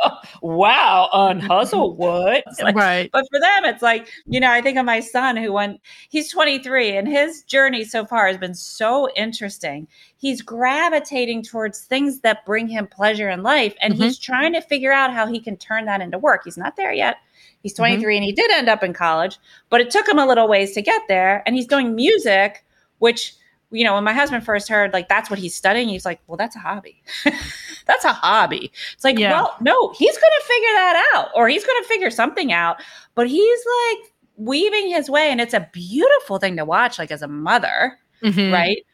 [0.42, 2.45] wow, unhustle, what?
[2.62, 3.11] Like- right.
[3.11, 6.31] but for them, it's like, you know, I think of my son who went, he's
[6.31, 9.88] 23 and his journey so far has been so interesting.
[10.18, 13.75] He's gravitating towards things that bring him pleasure in life.
[13.81, 14.03] And Mhm.
[14.05, 16.42] he's trying to figure out how he can turn that into work.
[16.45, 17.16] He's not there yet.
[17.62, 19.38] He's 23 and he did end up in college,
[19.70, 21.42] but it took him a little ways to get there.
[21.46, 22.64] And he's doing music,
[22.98, 23.35] which,
[23.70, 26.37] you know, when my husband first heard like that's what he's studying, he's like, well,
[26.37, 27.03] that's a hobby.
[27.87, 28.72] that's a hobby.
[28.94, 29.33] It's like, Yeah.
[29.33, 32.83] well, no, he's going to figure that out or he's going to figure something out.
[33.14, 37.22] But he's like weaving his way, and it's a beautiful thing to watch, like as
[37.22, 38.53] a mother, Mhm.
[38.53, 38.85] right?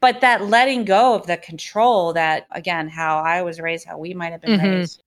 [0.00, 4.12] But that letting go of the control that, again, how I was raised, how we
[4.14, 4.62] might have been Mhm.
[4.78, 5.02] raised.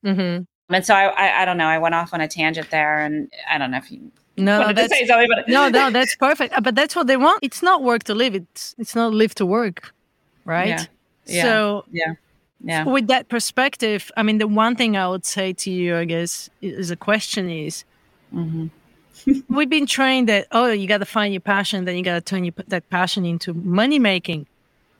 [0.69, 1.67] And so I, I, I don't know.
[1.67, 4.93] I went off on a tangent there, and I don't know if you No, that's
[4.93, 6.53] say something, but no, no, that's perfect.
[6.53, 7.39] Uh, But that's what they want.
[7.41, 8.35] It's not work to live.
[8.35, 9.93] It's it's not live to work,
[10.45, 10.67] right?
[10.67, 10.85] Yeah.
[11.25, 11.43] Yeah.
[11.43, 12.13] So yeah,
[12.63, 16.05] yeah, with that perspective, I mean, the one thing I would say to you, I
[16.05, 17.85] guess, is a question is,
[18.33, 18.69] Mhm.
[19.49, 22.21] we've been trained that oh, you got to find your passion, then you got to
[22.21, 24.47] turn your, that passion into money making.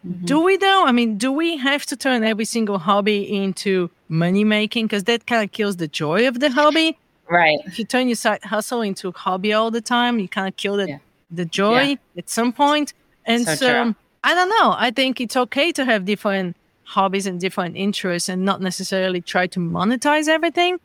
[0.08, 0.26] Mm-hmm.
[0.26, 0.86] Do we though?
[0.86, 4.86] I mean, do we have to turn every single hobby into money making?
[4.88, 6.98] Because that kind of kills the joy of the hobby.
[7.30, 7.60] right.
[7.66, 10.56] If you turn your side hustle into a hobby all the time, you kind of
[10.58, 10.98] kill the, Yeah.
[11.32, 12.94] the joy at some point.
[13.26, 13.96] And So so.
[14.24, 14.74] I don't know.
[14.78, 19.46] I think it's okay to have different hobbies and different interests and not necessarily try
[19.48, 20.80] to monetize everything,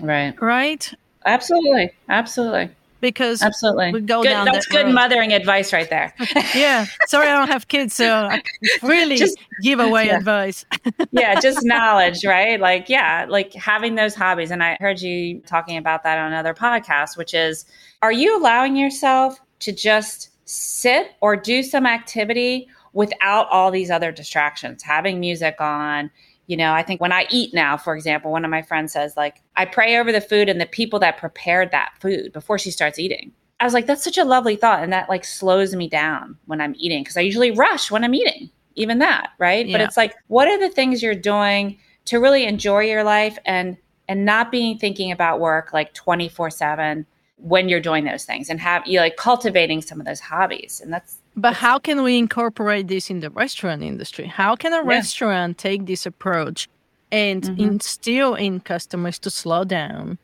[0.00, 0.34] Right.
[0.40, 0.92] right?
[1.26, 1.90] Absolutely.
[2.08, 2.70] Absolutely.
[3.02, 3.92] Because Absolutely.
[3.92, 4.94] we go Good- down that's that good road.
[4.94, 6.14] mothering advice right there.
[6.54, 8.40] yeah, sorry I don't have kids, so I
[8.82, 10.16] really Just- give away yeah.
[10.16, 10.64] advice.
[11.10, 12.58] yeah, just knowledge, right?
[12.60, 14.50] Like, yeah, like having those hobbies.
[14.52, 17.66] And I heard you talking about that on another podcast, which is
[18.00, 24.12] are you allowing yourself to just sit or do some activity without all these other
[24.12, 24.82] distractions?
[24.82, 26.08] Having music on,
[26.52, 29.16] you know, I think when I eat now, for example, one of my friends says,
[29.16, 32.70] like, I pray over the food and the people that prepared that food before she
[32.70, 33.32] starts eating.
[33.58, 34.82] I was like, that's such a lovely thought.
[34.82, 38.14] And that like slows me down when I'm eating because I usually rush when I'm
[38.14, 39.66] eating, even that, right?
[39.72, 43.78] But it's like, what are the things you're doing to really enjoy your life and
[44.06, 48.60] and not being thinking about work like 24 7 when you're doing those things and
[48.60, 50.82] have you like cultivating some of those hobbies.
[50.84, 54.26] And that's But how can we incorporate this in the restaurant industry?
[54.26, 56.68] How can a restaurant take this approach
[57.10, 57.62] and Mm-hmm.
[57.62, 60.18] instill in customers to slow down,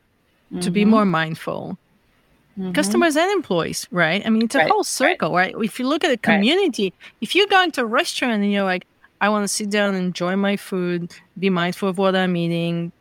[0.61, 0.90] to be Mm-hmm.
[0.90, 1.79] more mindful?
[2.75, 4.21] Customers and employees, right?
[4.27, 5.55] I mean, it's a Right, whole circle, right.
[5.59, 8.85] If you look at a community, if you're going to a restaurant and you're like,
[9.21, 12.92] I want to sit down and enjoy my food, be mindful of what I'm eating,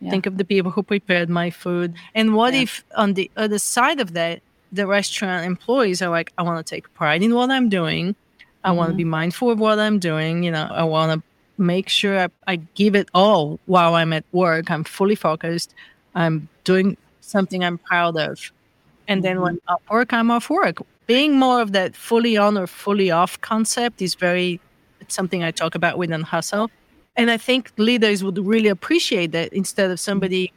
[0.00, 0.10] Yeah.
[0.10, 1.94] think of the people who prepared my food.
[2.14, 2.62] And what Yeah.
[2.62, 6.68] if on the other side of that, the restaurant employees are like, I want to
[6.74, 8.14] take pride in what I'm doing.
[8.64, 8.96] I want to Mm-hmm.
[8.96, 10.42] be mindful of what I'm doing.
[10.42, 14.24] You know, I want to make sure I, I give it all while I'm at
[14.32, 14.70] work.
[14.70, 15.74] I'm fully focused.
[16.14, 18.52] I'm doing something I'm proud of.
[19.08, 19.68] And then when Mm-hmm.
[19.68, 20.78] I'm off work, I'm off work.
[21.06, 24.60] Being more of that fully on or fully off concept is very,
[25.00, 26.70] it's something I talk about within Hustle.
[27.16, 30.52] And I think leaders would really appreciate that instead of somebody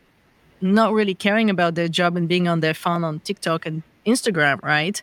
[0.62, 4.62] not really caring about their job and being on their phone on TikTok and Instagram,
[4.64, 5.02] right?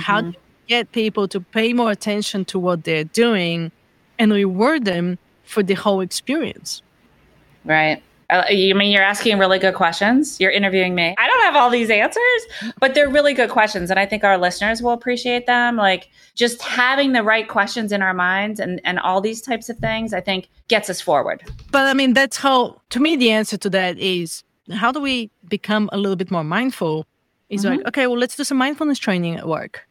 [0.00, 0.34] How do you
[0.66, 3.70] get people to pay more attention to what they're doing
[4.18, 6.82] and reward them for the whole experience?
[7.64, 8.02] Right.
[8.28, 10.40] Uh, you mean you're asking really good questions?
[10.40, 11.14] You're interviewing me.
[11.16, 13.88] I don't have all these answers, but they're really good questions.
[13.88, 15.76] And I think our listeners will appreciate them.
[15.76, 19.78] Like just having the right questions in our minds and, and all these types of
[19.78, 21.44] things, I think gets us forward.
[21.70, 25.30] But I mean, that's how, to me, the answer to that is how do we
[25.48, 27.06] become a little bit more mindful?
[27.48, 27.88] Is like, mm-hmm.
[27.88, 29.86] okay, well, let's do some mindfulness training at work.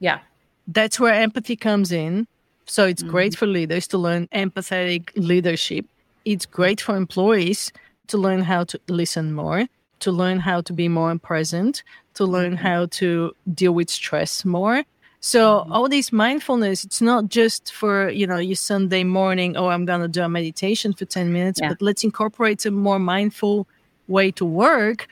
[0.00, 0.20] Yeah.
[0.66, 2.26] That's where empathy comes in.
[2.66, 3.10] So it's mm-hmm.
[3.10, 5.86] great for leaders to learn empathetic leadership.
[6.24, 7.72] It's great for employees
[8.08, 9.66] to learn how to listen more,
[10.00, 11.82] to learn how to be more present,
[12.14, 12.66] to learn mm-hmm.
[12.66, 14.84] how to deal with stress more.
[15.20, 19.84] So all this mindfulness, it's not just for, you know, your Sunday morning, oh, I'm
[19.84, 21.70] going to do a meditation for 10 minutes, Yeah.
[21.70, 23.66] but let's incorporate a more mindful
[24.08, 25.08] way to work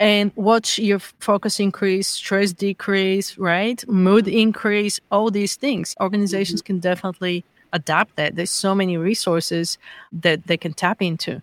[0.00, 3.86] and watch your focus increase, stress decrease, right?
[3.86, 4.38] Mood mm-hmm.
[4.38, 5.94] increase, all these things.
[6.00, 6.66] Organizations mm-hmm.
[6.66, 7.44] can definitely
[7.74, 8.34] adapt that.
[8.34, 9.76] There's so many resources
[10.10, 11.42] that they can tap into.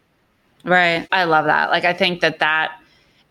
[0.63, 1.07] Right.
[1.11, 1.69] I love that.
[1.69, 2.81] Like, I think that that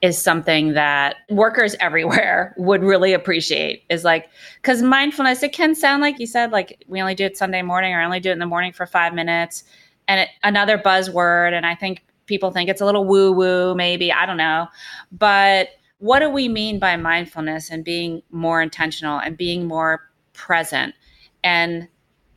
[0.01, 4.31] is something that workers everywhere would really appreciate is like,
[4.63, 7.93] because mindfulness, it can sound like you said, like, we only do it Sunday morning
[7.93, 9.65] or I only do it in the morning for five minutes.
[10.07, 11.53] And it, another buzzword.
[11.53, 14.13] And I think people think it's a little woo woo, maybe.
[14.13, 14.69] I don't know.
[15.13, 20.95] But what do we mean by mindfulness and being more intentional and being more present?
[21.43, 21.89] And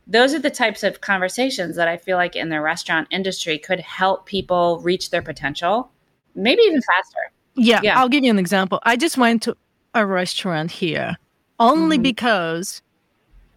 [0.06, 3.80] those are the types of conversations that I feel like in the restaurant industry could
[3.80, 5.90] help people reach their potential,
[6.34, 7.32] maybe even faster.
[7.54, 7.98] Yeah, yeah.
[7.98, 8.80] I'll give you an example.
[8.84, 9.56] I just went to
[9.94, 11.16] a restaurant here
[11.58, 12.02] only mm-hmm.
[12.02, 12.82] because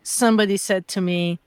[0.04, 1.40] somebody said to me,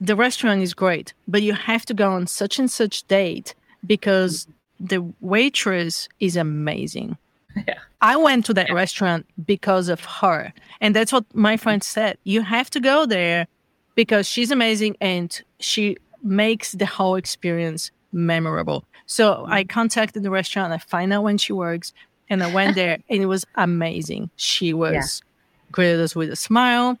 [0.00, 3.54] the restaurant is great, but you have to go on such and such date
[3.86, 4.46] because
[4.80, 7.16] the waitress is amazing.
[7.68, 7.74] Yeah.
[8.00, 8.74] I went to that yeah.
[8.74, 10.54] restaurant because of her.
[10.80, 12.16] And that's what my friend said.
[12.24, 13.46] You have to go there
[13.94, 18.84] because she's amazing and she makes the whole experience memorable.
[19.04, 19.68] So I mm-hmm.
[19.68, 21.92] contacted the restaurant, I find out when she works,
[22.30, 24.30] and I went there and it was amazing.
[24.36, 25.70] She was yeah.
[25.70, 26.98] greeted us with a smile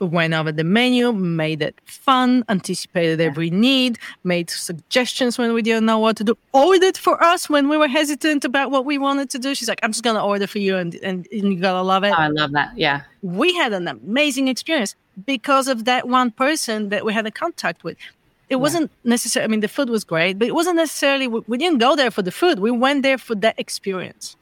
[0.00, 5.86] went over the menu, made it fun, anticipated every need, made suggestions when we didn't
[5.86, 9.30] know what to do, ordered for us when we were hesitant about what we wanted
[9.30, 9.54] to do.
[9.54, 11.82] She's like, I'm just going to order for you and, and, and you got to
[11.82, 12.10] love it.
[12.10, 12.76] Oh, I love that.
[12.76, 13.02] Yeah.
[13.22, 14.94] We had an amazing experience
[15.26, 17.96] because of that one person that we had a contact with.
[18.50, 18.56] It yeah.
[18.56, 21.96] wasn't necessarily, I mean, the food was great, but it wasn't necessarily, we didn't go
[21.96, 22.58] there for the food.
[22.58, 24.36] We went there for that experience.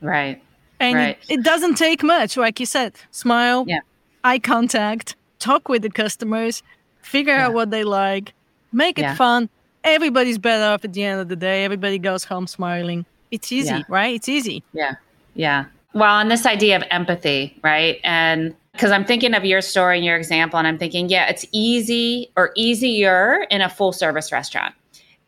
[0.00, 0.40] Right.
[0.80, 1.18] And right.
[1.28, 3.64] It, it doesn't take much, like you said, smile.
[3.66, 3.80] Yeah
[4.28, 6.62] eye contact, talk with the customers,
[7.00, 7.46] figure yeah.
[7.46, 8.34] out what they like,
[8.72, 9.14] make it yeah.
[9.14, 9.48] fun.
[9.84, 11.64] Everybody's better off at the end of the day.
[11.64, 13.06] Everybody goes home smiling.
[13.30, 13.82] It's easy, yeah.
[13.88, 14.14] right?
[14.14, 14.62] It's easy.
[14.72, 14.96] Yeah.
[15.34, 15.64] Yeah.
[15.94, 18.00] Well, and this idea of empathy, right?
[18.04, 21.46] And because I'm thinking of your story and your example, and I'm thinking, yeah, it's
[21.52, 24.74] easy or easier in a full service restaurant.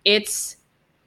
[0.05, 0.57] It's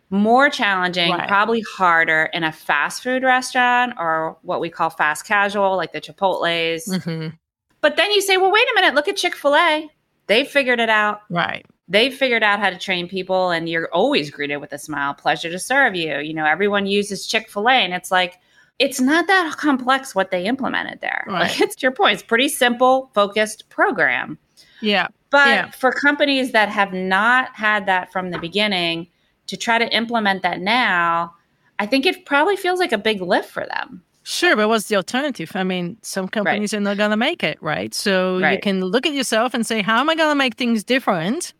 [0.10, 1.28] more challenging, right.
[1.28, 6.02] probably harder in a fast food restaurant or what we call fast casual, like the
[6.02, 7.36] Chipotle's, mm-hmm.
[7.84, 9.92] But then you say, well, wait a minute, look at Chick fil A.
[10.28, 11.22] They figured it out.
[11.30, 11.66] Right.
[11.90, 15.14] They figured out how to train people, and you're always greeted with a smile.
[15.14, 16.20] Pleasure to serve you.
[16.20, 18.40] You know, everyone uses Chick fil A, and it's like,
[18.80, 21.26] it's not that complex what they implemented there.
[21.28, 21.42] Right.
[21.42, 22.14] Like, it's your point.
[22.14, 24.38] It's pretty simple, focused program.
[24.82, 25.08] Yeah.
[25.30, 25.72] But yeah.
[25.72, 29.08] for companies that have not had that from the beginning
[29.48, 31.34] to try to implement that now,
[31.80, 34.04] I think it probably feels like a big lift for them.
[34.24, 35.52] Sure, but what's the alternative?
[35.54, 36.80] I mean, some companies right.
[36.80, 37.94] are not going to make it, right?
[37.94, 38.54] So right.
[38.54, 41.54] you can look at yourself and say, how am I going to make things different?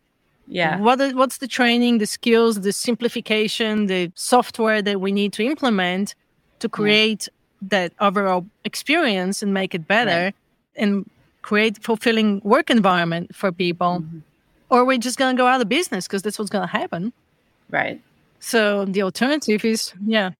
[0.48, 0.80] Yeah.
[0.80, 5.44] What is, what's the training, the skills, the simplification, the software that we need to
[5.44, 6.14] implement
[6.60, 7.68] to create yeah.
[7.68, 10.34] that overall experience and make it better right.
[10.76, 11.08] and
[11.42, 14.00] create fulfilling work environment for people?
[14.00, 14.18] Mm-hmm.
[14.70, 17.12] Or we're just going to go out of business because that's what's going to happen.
[17.70, 18.00] Right.
[18.40, 20.30] So the alternative is, yeah,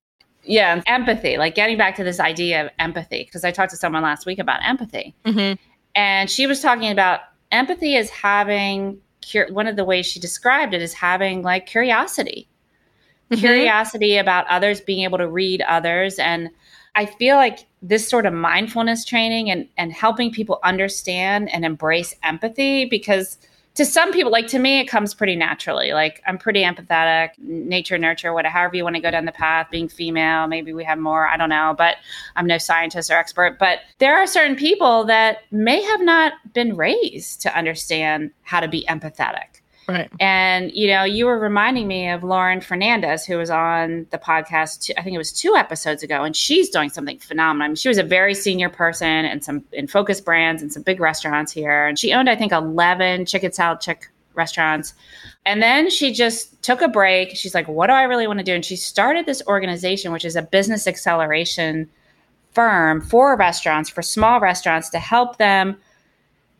[0.45, 4.03] yeah empathy like getting back to this idea of empathy because i talked to someone
[4.03, 5.61] last week about empathy mm-hmm.
[5.95, 7.21] and she was talking about
[7.51, 8.99] empathy is having
[9.49, 12.47] one of the ways she described it is having like curiosity
[13.31, 13.39] mm-hmm.
[13.39, 16.49] curiosity about others being able to read others and
[16.95, 22.13] i feel like this sort of mindfulness training and and helping people understand and embrace
[22.23, 23.37] empathy because
[23.75, 25.93] to some people, like to me, it comes pretty naturally.
[25.93, 29.67] Like I'm pretty empathetic, nature, nurture, whatever, however you want to go down the path.
[29.69, 31.27] Being female, maybe we have more.
[31.27, 31.97] I don't know, but
[32.35, 33.57] I'm no scientist or expert.
[33.59, 38.67] But there are certain people that may have not been raised to understand how to
[38.67, 39.54] be empathetic.
[39.87, 40.09] Right.
[40.19, 44.89] And, you know, you were reminding me of Lauren Fernandez, who was on the podcast,
[44.97, 47.65] I think it was two episodes ago, and she's doing something phenomenal.
[47.65, 50.81] I mean, she was a very senior person in some in focus brands and some
[50.81, 51.85] big restaurants here.
[51.85, 54.93] And she owned, I think, 11 chicken salad chick restaurants.
[55.45, 57.35] And then she just took a break.
[57.35, 58.53] She's like, what do I really want to do?
[58.53, 61.89] And she started this organization, which is a business acceleration
[62.51, 65.77] firm for restaurants, for small restaurants to help them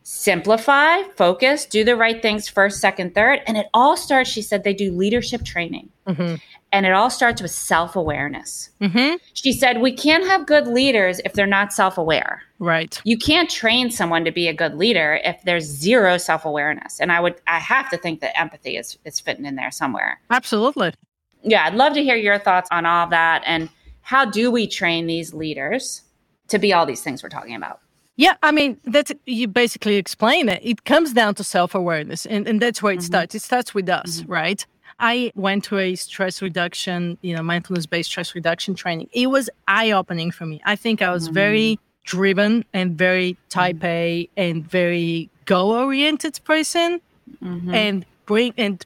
[0.08, 3.40] simplify, focus, do the right things first, second, third.
[3.48, 5.88] And it all starts, she said, they do leadership training.
[6.06, 6.36] Mm-hmm.
[6.70, 8.70] And it all starts with self awareness.
[8.80, 9.16] Mm-hmm.
[9.32, 12.42] She said, we can't have good leaders if they're not self aware.
[12.60, 13.00] Right.
[13.02, 17.00] You can't train someone to be a good leader if there's zero self awareness.
[17.00, 20.20] And I would, I have to think that empathy is, is fitting in there somewhere.
[20.30, 20.94] Absolutely.
[21.42, 21.64] Yeah.
[21.64, 23.42] I'd love to hear your thoughts on all that.
[23.44, 23.68] And
[24.02, 26.02] how do we train these leaders
[26.46, 27.80] to be all these things we're talking about?
[28.16, 30.60] Yeah, I mean, that's you basically explain it.
[30.62, 33.04] It comes down to self awareness, and, and that's where it mm-hmm.
[33.04, 33.34] starts.
[33.34, 34.32] It starts with us, mm-hmm.
[34.32, 34.66] right?
[34.98, 39.10] I went to a stress reduction, you know, mindfulness based stress reduction training.
[39.12, 40.62] It was eye opening for me.
[40.64, 41.34] I think I was mm-hmm.
[41.34, 43.86] very driven and very type mm-hmm.
[43.86, 47.02] A and very goal oriented person,
[47.42, 47.74] mm-hmm.
[47.74, 48.84] and bring and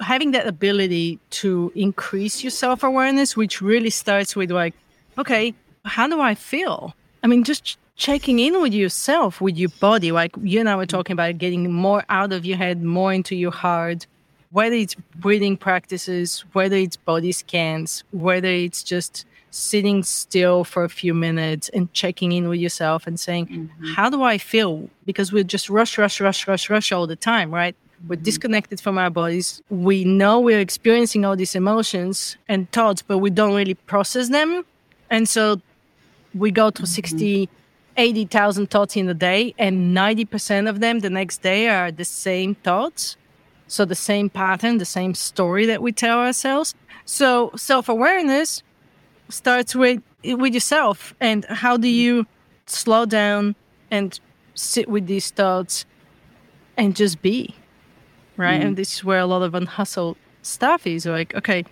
[0.00, 4.74] having that ability to increase your self awareness, which really starts with like,
[5.16, 5.54] okay,
[5.84, 6.96] how do I feel?
[7.22, 10.10] I mean, just checking in with yourself, with your body.
[10.10, 13.36] Like you and I were talking about getting more out of your head, more into
[13.36, 14.08] your heart,
[14.50, 20.88] whether it's breathing practices, whether it's body scans, whether it's just sitting still for a
[20.88, 23.92] few minutes and checking in with yourself and saying, mm-hmm.
[23.94, 24.90] How do I feel?
[25.06, 27.76] Because we're just rush, rush, rush, rush, rush all the time, right?
[28.08, 28.24] We're mm-hmm.
[28.24, 29.62] disconnected from our bodies.
[29.70, 34.64] We know we're experiencing all these emotions and thoughts, but we don't really process them.
[35.08, 35.60] And so
[36.34, 36.86] we go to mm-hmm.
[36.86, 37.48] 60,
[37.96, 42.54] 80,000 thoughts in a day, and 90% of them the next day are the same
[42.54, 43.16] thoughts.
[43.66, 46.74] So the same pattern, the same story that we tell ourselves.
[47.04, 48.62] So self awareness
[49.28, 52.26] starts with with yourself and how do you
[52.66, 53.56] slow down
[53.90, 54.20] and
[54.54, 55.84] sit with these thoughts
[56.76, 57.54] and just be
[58.36, 61.64] right mm and this is where a lot of unhustled stuff is like okay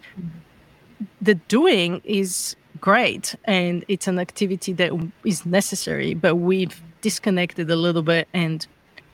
[1.23, 4.93] the doing is great and it's an activity that
[5.25, 8.67] is necessary but we've disconnected a little bit and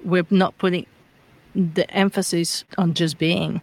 [0.04, 0.86] we're not putting
[1.54, 3.60] the emphasis on just being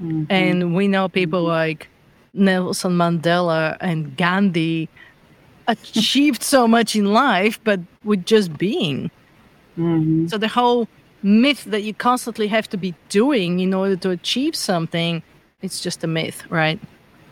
[0.00, 0.24] mm-hmm.
[0.30, 1.48] and we know people mm-hmm.
[1.48, 1.88] like
[2.34, 4.88] nelson mandela and gandhi
[5.66, 9.10] achieved so much in life but with just being
[9.78, 10.26] mm-hmm.
[10.26, 10.88] so the whole
[11.22, 15.22] myth that you constantly have to be doing in order to achieve something
[15.62, 16.80] it's just a myth right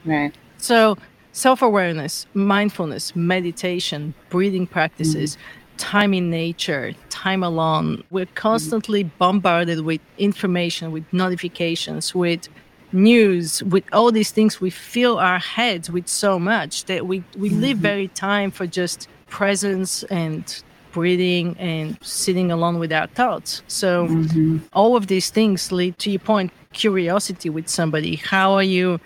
[0.05, 0.97] right so
[1.39, 5.77] self-awareness mindfulness meditation breathing practices mm-hmm.
[5.77, 9.19] time in nature time alone we're constantly mm-hmm.
[9.19, 12.49] bombarded with information with notifications with
[12.93, 17.51] news with all these things we fill our heads with so much that we we
[17.51, 17.61] mm-hmm.
[17.61, 20.63] leave very time for just presence and
[20.93, 23.63] breathing and sitting alone with our thoughts.
[23.69, 24.59] So mm-hmm.
[24.73, 28.17] all of these things lead to your point curiosity with somebody.
[28.17, 28.99] How are you?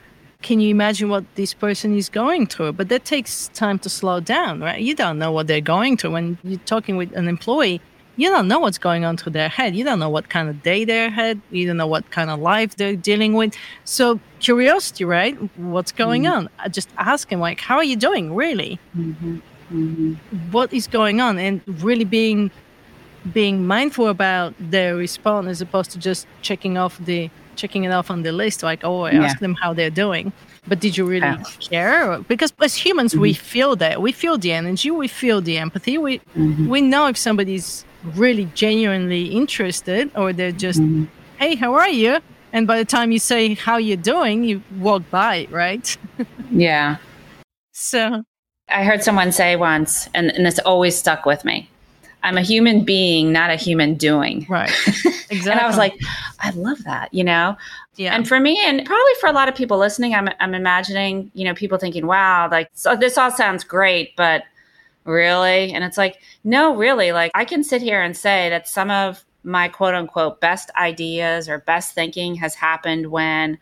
[0.42, 2.72] Can you imagine what this person is going through?
[2.72, 4.80] But that takes time to slow down, right?
[4.80, 6.12] You don't know what they're going through.
[6.12, 7.80] When you're talking with an employee,
[8.16, 9.74] you don't know what's going on through their head.
[9.74, 11.40] You don't know what kind of day they had.
[11.50, 13.54] You don't know what kind of life they're dealing with.
[13.84, 15.34] So curiosity, right?
[15.58, 16.46] What's going mm-hmm.
[16.46, 16.48] on?
[16.58, 18.34] I just ask them like, "How are you doing?
[18.34, 18.78] Really?
[18.96, 19.38] Mm-hmm
[19.72, 20.14] mm-hmm.
[20.50, 22.50] what is going on and really being
[23.32, 28.10] being mindful about their response as opposed to just checking off the checking it off
[28.10, 29.24] on the list like oh i yeah.
[29.24, 30.32] ask them how they're doing
[30.68, 31.42] but did you really yeah.
[31.60, 33.22] care because as humans mm-hmm.
[33.22, 36.68] we feel that we feel the energy we feel the empathy we mm-hmm.
[36.68, 37.84] we know if somebody's
[38.14, 41.04] really genuinely interested or they're just mm-hmm.
[41.38, 42.18] hey how are you
[42.52, 45.96] and by the time you say how you're doing you walk by right
[46.50, 46.96] yeah
[47.72, 48.24] so
[48.68, 51.68] I heard someone say once, and, and this always stuck with me.
[52.22, 54.46] I'm a human being, not a human doing.
[54.48, 54.70] Right.
[55.30, 55.50] Exactly.
[55.50, 55.94] and I was like,
[56.40, 57.56] I love that, you know?
[57.96, 58.14] Yeah.
[58.14, 61.44] And for me, and probably for a lot of people listening, I'm, I'm imagining, you
[61.44, 64.44] know, people thinking, wow, like, so this all sounds great, but
[65.04, 65.72] really?
[65.72, 67.12] And it's like, no, really.
[67.12, 71.48] Like, I can sit here and say that some of my quote unquote best ideas
[71.48, 73.58] or best thinking has happened when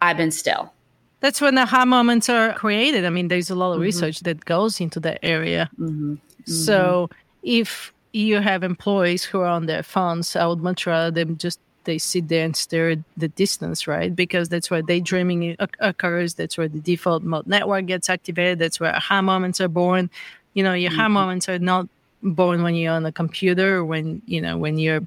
[0.00, 0.72] I've been still
[1.20, 3.04] that's when the aha moments are created.
[3.04, 3.84] I mean, there's a lot of mm-hmm.
[3.84, 5.68] research that goes into that area.
[5.78, 6.12] Mm-hmm.
[6.12, 6.52] Mm-hmm.
[6.52, 7.10] So
[7.42, 11.60] if you have employees who are on their phones, I would much rather them just
[11.84, 14.14] they sit there and stare at the distance, right?
[14.14, 16.34] Because that's where daydreaming occurs.
[16.34, 18.58] That's where the default mode network gets activated.
[18.58, 20.10] That's where aha moments are born.
[20.52, 21.12] You know, your aha mm-hmm.
[21.14, 21.88] moments are not
[22.22, 25.00] born when you're on a computer or when you know when you're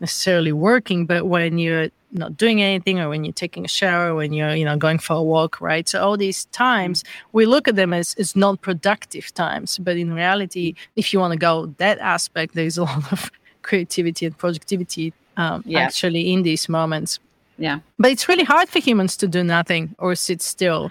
[0.00, 4.32] necessarily working, but when you're not doing anything or when you're taking a shower, when
[4.32, 5.88] you're, you know, going for a walk, right?
[5.88, 9.78] So all these times we look at them as, as non-productive times.
[9.78, 13.30] But in reality, if you want to go that aspect, there's a lot of
[13.62, 15.80] creativity and productivity um, yeah.
[15.80, 17.18] actually in these moments.
[17.58, 17.80] Yeah.
[17.98, 20.90] But it's really hard for humans to do nothing or sit still.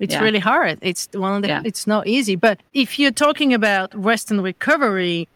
[0.00, 0.22] It's yeah.
[0.22, 0.78] really hard.
[0.80, 1.62] It's one of the, yeah.
[1.64, 2.36] it's not easy.
[2.36, 5.28] But if you're talking about rest and recovery,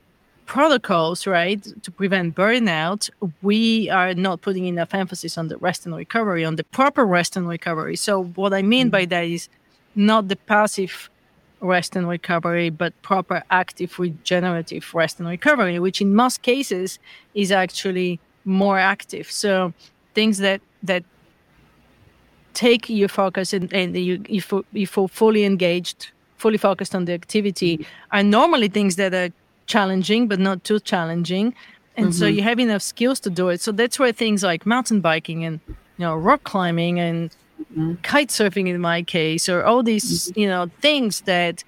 [0.47, 3.11] protocols, right, to prevent burnout,
[3.43, 7.37] we are not putting enough emphasis on the rest and recovery, on the proper rest
[7.37, 7.97] and recovery.
[7.97, 9.11] So, what I mean by mm.
[9.11, 9.49] that is
[9.95, 11.11] not the passive
[11.61, 16.99] rest and recovery, but proper active regenerative rest and recovery, which in most cases
[17.35, 19.31] is actually more active.
[19.31, 19.73] So,
[20.15, 21.05] things that that
[22.55, 27.13] take your focus and, and you, you, you feel fully engaged, fully focused on the
[27.15, 27.87] activity mm.
[28.11, 29.31] are normally things that are
[29.73, 31.55] challenging, but not too challenging.
[31.97, 32.19] And mm-hmm.
[32.19, 33.61] so you have enough skills to do it.
[33.61, 35.61] So that's where things like mountain biking and
[35.99, 37.95] you know rock climbing and mm-hmm.
[38.03, 40.41] kite surfing in my case, or all these mm-hmm.
[40.41, 41.65] you know things that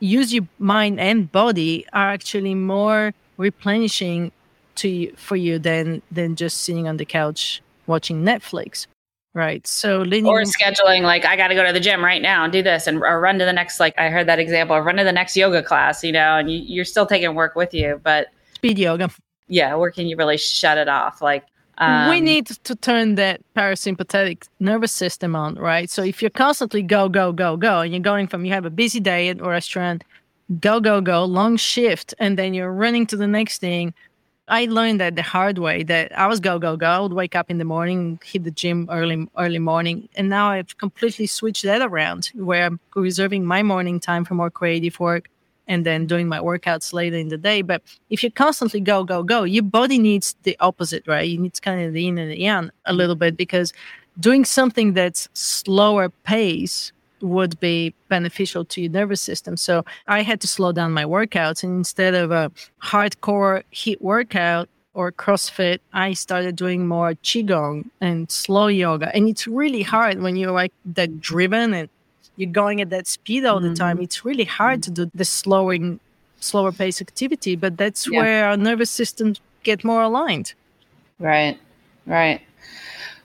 [0.00, 4.30] use your mind and body are actually more replenishing
[4.76, 8.86] to you, for you than than just sitting on the couch watching Netflix.
[9.34, 9.66] Right.
[9.66, 12.62] So or scheduling like I got to go to the gym right now and do
[12.62, 15.04] this and or run to the next like I heard that example or run to
[15.04, 18.28] the next yoga class, you know, and you, you're still taking work with you, but
[18.54, 19.10] speed yoga.
[19.46, 21.22] Yeah, where can you really shut it off?
[21.22, 21.44] Like
[21.78, 25.88] Um, we need to turn that parasympathetic nervous system on, right?
[25.88, 28.70] So if you're constantly go, go, go, go, and you're going from you have a
[28.70, 30.02] busy day at a restaurant,
[30.60, 33.94] go, go, go, long shift, and then you're running to the next thing.
[34.48, 36.86] I learned that the hard way that I was go, go, go.
[36.86, 40.08] I would wake up in the morning, hit the gym early, early morning.
[40.16, 44.50] And now I've completely switched that around where I'm reserving my morning time for more
[44.50, 45.28] creative work
[45.66, 47.60] and then doing my workouts later in the day.
[47.60, 51.28] But if you constantly go, go, go, your body needs the opposite, right?
[51.28, 53.74] You need kind of the yin and the yang a little bit because
[54.18, 59.56] doing something that's slower pace would be beneficial to your nervous system.
[59.56, 61.62] So I had to slow down my workouts.
[61.62, 62.50] And instead of a
[62.82, 69.14] hardcore HIIT workout or CrossFit, I started doing more Qigong and slow yoga.
[69.14, 71.88] And it's really hard when you're like that driven and
[72.36, 74.04] you're going at that speed all the time, mm-hmm.
[74.04, 75.98] it's really hard to do the slowing,
[76.38, 77.56] slower pace activity.
[77.56, 78.20] But that's yeah.
[78.20, 80.54] where our nervous systems get more aligned.
[81.18, 81.58] Right,
[82.06, 82.40] right.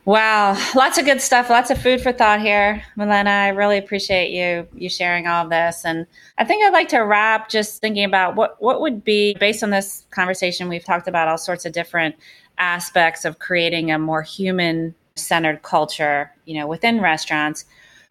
[0.05, 3.29] Wow, lots of good stuff, lots of food for thought here, Milena.
[3.29, 6.05] I really appreciate you you sharing all this, and
[6.37, 9.69] I think I'd like to wrap just thinking about what what would be based on
[9.69, 10.67] this conversation.
[10.67, 12.15] We've talked about all sorts of different
[12.57, 17.63] aspects of creating a more human centered culture, you know, within restaurants.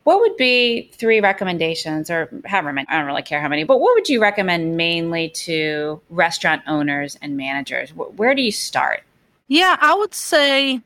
[0.05, 3.81] What would be three recommendations, or however many, I don't really care how many, but
[3.81, 7.91] what would you recommend mainly to restaurant owners and managers?
[7.91, 9.03] Where do you start?
[9.47, 10.81] Yeah, I would say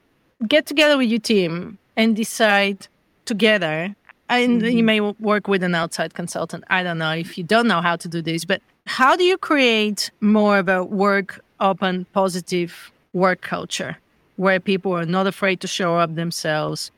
[0.47, 2.89] get together with your team and decide
[3.25, 3.95] together.
[4.29, 4.77] And mm-hmm.
[4.77, 6.65] you may work with an outside consultant.
[6.69, 9.39] I don't know if you don't know how to do this, but how do you
[9.39, 13.97] create more of a work open, positive work culture
[14.37, 16.91] where people are not afraid to show up themselves,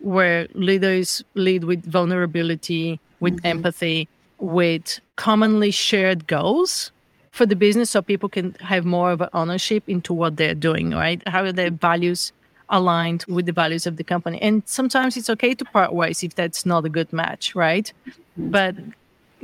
[0.00, 3.46] where leaders lead with vulnerability, with mm-hmm.
[3.46, 4.08] empathy,
[4.38, 6.92] with commonly shared goals
[7.30, 10.90] for the business so people can have more of an ownership into what they're doing,
[10.90, 11.26] right?
[11.26, 12.32] How are their values
[12.70, 14.40] aligned with the values of the company?
[14.42, 17.92] And sometimes it's okay to part ways if that's not a good match, right?
[18.36, 18.74] But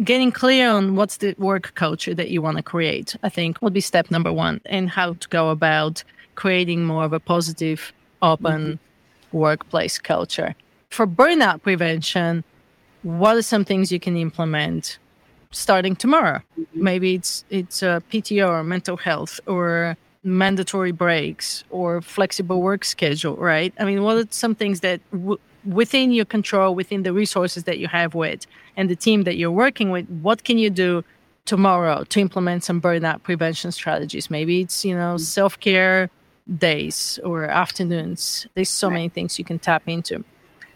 [0.05, 3.73] getting clear on what's the work culture that you want to create, I think would
[3.73, 6.03] be step number one, and how to go about
[6.35, 7.93] creating more of a positive,
[8.23, 8.93] open, mm-hmm
[9.33, 10.55] workplace culture.
[10.91, 12.45] For burnout prevention,
[13.03, 14.99] what are some things you can implement
[15.51, 16.41] starting tomorrow?
[16.59, 16.83] Mm-hmm.
[16.83, 23.37] Maybe it's it's a PTO or mental health or mandatory breaks or flexible work schedule,
[23.37, 23.75] right?
[23.79, 27.79] I mean, what are some things that w- within your control, within the resources that
[27.79, 28.47] you have with
[28.77, 31.05] and the team that you're working with, what can you do
[31.45, 34.31] tomorrow to implement some burnout prevention strategies?
[34.31, 35.19] Maybe it's, you know, mm-hmm.
[35.19, 36.11] self-care,
[36.59, 38.47] days or afternoons.
[38.55, 38.95] There's so right.
[38.95, 40.25] many things you can tap into.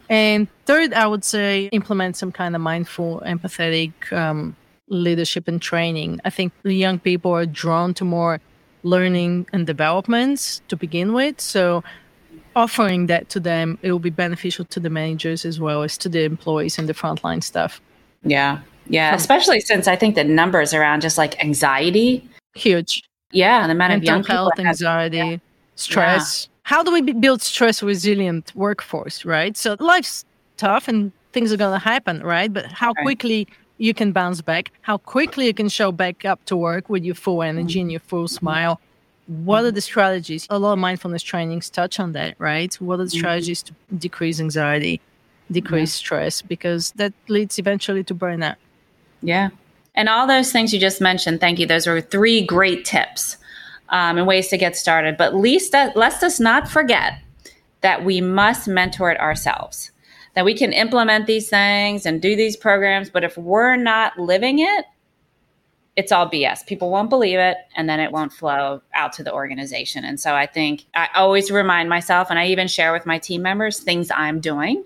[0.08, 4.54] And third, I would say implement some kind of mindful, empathetic um,
[4.88, 6.20] leadership and training.
[6.24, 8.40] I think the young people are drawn to more
[8.86, 11.40] learning and developments to begin with.
[11.40, 11.82] So
[12.54, 16.08] offering that to them, it will be beneficial to the managers as well as to
[16.08, 17.80] the employees and the frontline stuff.
[18.22, 18.60] Yeah.
[18.88, 19.14] Yeah.
[19.14, 22.28] Especially since I think the numbers around just like anxiety.
[22.54, 23.02] Huge.
[23.32, 23.66] Yeah.
[23.66, 25.16] The amount of young health, anxiety.
[25.16, 25.36] yeah
[25.76, 26.48] stress.
[26.48, 26.52] Yeah.
[26.64, 29.56] How do we build stress resilient workforce, right?
[29.56, 30.24] So life's
[30.56, 32.52] tough and things are going to happen, right?
[32.52, 33.04] But how right.
[33.04, 33.46] quickly
[33.78, 37.14] you can bounce back, how quickly you can show back up to work with your
[37.14, 38.80] full energy and your full smile.
[39.26, 40.46] What are the strategies?
[40.50, 42.74] A lot of mindfulness trainings touch on that, right?
[42.76, 43.18] What are the mm-hmm.
[43.18, 45.00] strategies to decrease anxiety,
[45.50, 45.98] decrease yeah.
[45.98, 46.42] stress?
[46.42, 48.56] Because that leads eventually to burnout.
[49.22, 49.50] Yeah.
[49.94, 51.66] And all those things you just mentioned, thank you.
[51.66, 53.36] Those were three great tips
[53.88, 55.16] um, and ways to get started.
[55.16, 57.18] But least that, let's us not forget
[57.80, 59.90] that we must mentor it ourselves.
[60.36, 64.60] That we can implement these things and do these programs, but if we're not living
[64.60, 64.84] it,
[65.96, 66.64] it's all BS.
[66.66, 70.04] People won't believe it, and then it won't flow out to the organization.
[70.04, 73.42] And so I think I always remind myself, and I even share with my team
[73.42, 74.84] members things I'm doing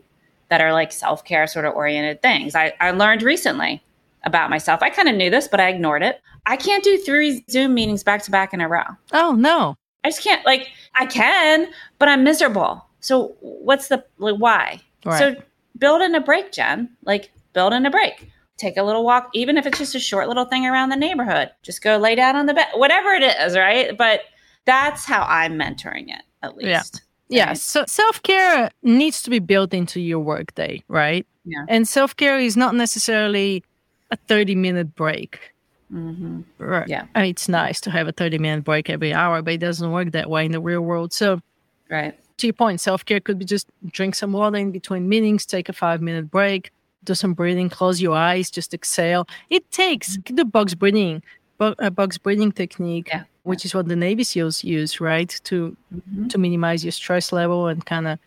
[0.51, 2.55] that are like self care sort of oriented things.
[2.55, 3.83] I, I learned recently
[4.25, 4.83] about myself.
[4.83, 6.21] I kind of knew this, but I ignored it.
[6.47, 8.85] I can't do three Zoom meetings back to back in a row.
[9.13, 9.77] Oh, no.
[10.05, 10.45] I just can't.
[10.47, 12.85] Like, I can, but I'm miserable.
[13.01, 14.81] So, what's the, like, why?
[15.05, 15.19] Right.
[15.19, 15.43] So,
[15.79, 16.91] build in a break, Jen.
[17.05, 18.31] Like, build in a break.
[18.57, 21.51] Take a little walk, even if it's just a short little thing around the neighborhood.
[21.63, 23.97] Just go lay down on the bed, whatever it is, right?
[23.97, 24.21] But
[24.67, 26.69] that's how I'm mentoring it, at least.
[26.69, 26.83] Yeah.
[27.31, 27.53] Yeah.
[27.55, 31.27] So self care needs to be built into your workday, right?
[31.45, 31.65] Yeah.
[31.69, 33.65] And self care is not necessarily
[34.11, 35.55] a 30 minute break.
[35.93, 36.41] Mm-hmm.
[36.59, 36.89] Right.
[36.89, 37.07] Yeah.
[37.15, 39.91] I mean, it's nice to have a 30 minute break every hour, but it doesn't
[39.91, 41.13] work that way in the real world.
[41.13, 41.41] So,
[41.89, 42.19] right.
[42.41, 45.69] To your point, self care could be just drink some water in between meetings, take
[45.69, 46.71] a five minute break,
[47.05, 49.29] do some breathing, close your eyes, just exhale.
[49.51, 51.23] It takes, the box breathing
[51.59, 53.25] box breathing technique, yeah.
[53.43, 56.29] which is what the Navy SEALs use, right, to mm-hmm.
[56.29, 58.19] to minimize your stress level and kind of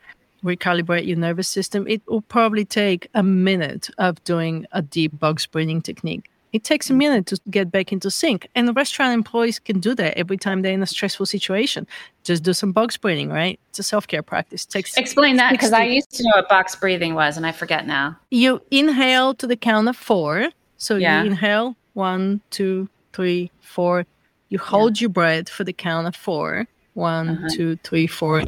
[0.43, 5.47] recalibrate your nervous system, it will probably take a minute of doing a deep box
[5.47, 6.29] breathing technique.
[6.53, 8.47] It takes a minute to get back into sync.
[8.53, 11.87] And the restaurant employees can do that every time they're in a stressful situation.
[12.23, 13.59] Just do some box breathing, right?
[13.69, 14.63] It's a self care practice.
[14.63, 17.51] It takes Explain that because I used to know what box breathing was and I
[17.51, 18.17] forget now.
[18.29, 20.49] You inhale to the count of four.
[20.77, 21.23] So yeah.
[21.23, 24.05] you inhale one, two, three, four.
[24.49, 25.05] You hold yeah.
[25.05, 26.67] your breath for the count of four.
[26.93, 27.47] One, uh-huh.
[27.51, 28.43] two, three, four.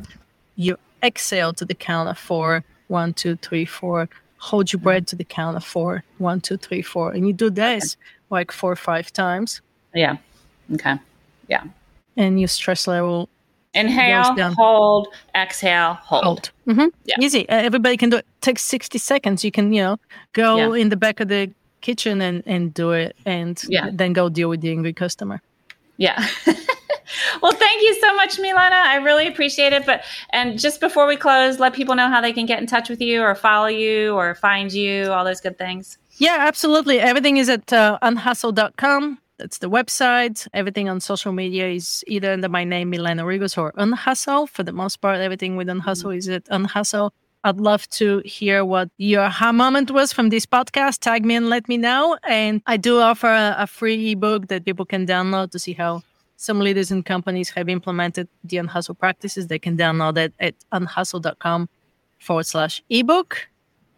[0.56, 2.64] You exhale to the count of four.
[2.88, 4.08] One, two, three, four
[4.46, 6.04] hold your breath to the count of four.
[6.20, 7.12] One, two, three, four.
[7.12, 8.02] And you do this okay.
[8.30, 9.62] like four or five times.
[9.94, 10.18] Yeah.
[10.74, 10.96] Okay.
[11.48, 11.64] Yeah.
[12.16, 13.28] And your stress level.
[13.74, 16.24] Inhale, hold, exhale, hold.
[16.24, 16.52] hold.
[16.68, 16.88] Mm-hmm.
[17.04, 17.16] Yeah.
[17.20, 17.50] Easy.
[17.50, 18.20] Uh, everybody can do it.
[18.20, 18.42] it.
[18.42, 19.44] Takes 60 seconds.
[19.44, 19.98] You can, you know,
[20.32, 20.82] go yeah.
[20.82, 23.90] in the back of the kitchen and, and do it and yeah.
[23.92, 25.42] then go deal with the angry customer.
[25.98, 26.26] Yeah.
[27.42, 28.76] well, thank you so much, Milena.
[28.76, 29.86] I really appreciate it.
[29.86, 32.90] But and just before we close, let people know how they can get in touch
[32.90, 35.98] with you or follow you or find you, all those good things.
[36.18, 37.00] Yeah, absolutely.
[37.00, 39.20] Everything is at uh, unhustle.com.
[39.38, 40.48] That's the website.
[40.54, 44.48] Everything on social media is either under my name, Milena Regos, or Unhustle.
[44.48, 46.18] For the most part, everything with Unhustle mm-hmm.
[46.18, 47.12] is at Unhustle.
[47.44, 51.00] I'd love to hear what your aha moment was from this podcast.
[51.00, 52.18] Tag me and let me know.
[52.24, 56.02] And I do offer a, a free ebook that people can download to see how
[56.38, 59.48] some leaders and companies have implemented the unhustle practices.
[59.48, 61.70] They can download it at unhustle.com
[62.20, 63.48] forward slash ebook.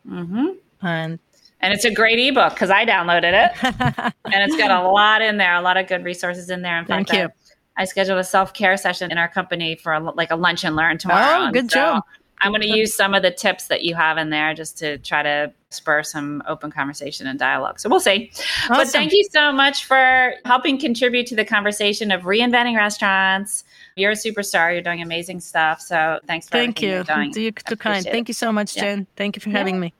[0.08, 0.48] Mm-hmm.
[0.86, 1.20] And
[1.60, 3.64] and it's a great ebook because I downloaded it,
[4.26, 6.78] and it's got a lot in there, a lot of good resources in there.
[6.78, 7.30] In fact, Thank you.
[7.76, 10.64] I, I scheduled a self care session in our company for a, like a lunch
[10.64, 11.48] and learn tomorrow.
[11.48, 12.04] Oh, good so job!
[12.42, 14.98] I'm going to use some of the tips that you have in there just to
[15.00, 17.80] try to spur some open conversation and dialogue.
[17.80, 18.32] So we'll see.
[18.64, 18.78] Awesome.
[18.78, 23.64] But thank you so much for helping contribute to the conversation of reinventing restaurants.
[23.96, 24.72] You're a superstar.
[24.72, 25.82] You're doing amazing stuff.
[25.82, 26.90] So thanks for thank you.
[26.90, 27.34] You're doing.
[27.34, 28.06] You're too kind.
[28.06, 28.12] It.
[28.12, 29.00] Thank you so much, Jen.
[29.00, 29.06] Yeah.
[29.16, 29.58] Thank you for yeah.
[29.58, 29.94] having me.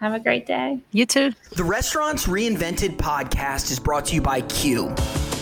[0.00, 0.80] Have a great day.
[0.92, 1.32] You too.
[1.52, 4.94] The Restaurants Reinvented podcast is brought to you by Qu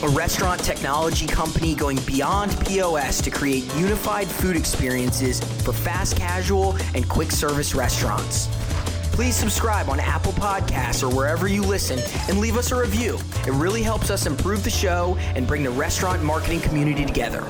[0.03, 6.77] a restaurant technology company going beyond POS to create unified food experiences for fast casual
[6.95, 8.49] and quick service restaurants.
[9.13, 13.19] Please subscribe on Apple Podcasts or wherever you listen and leave us a review.
[13.47, 17.43] It really helps us improve the show and bring the restaurant marketing community together.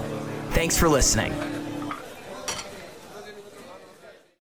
[0.51, 1.33] Thanks for listening.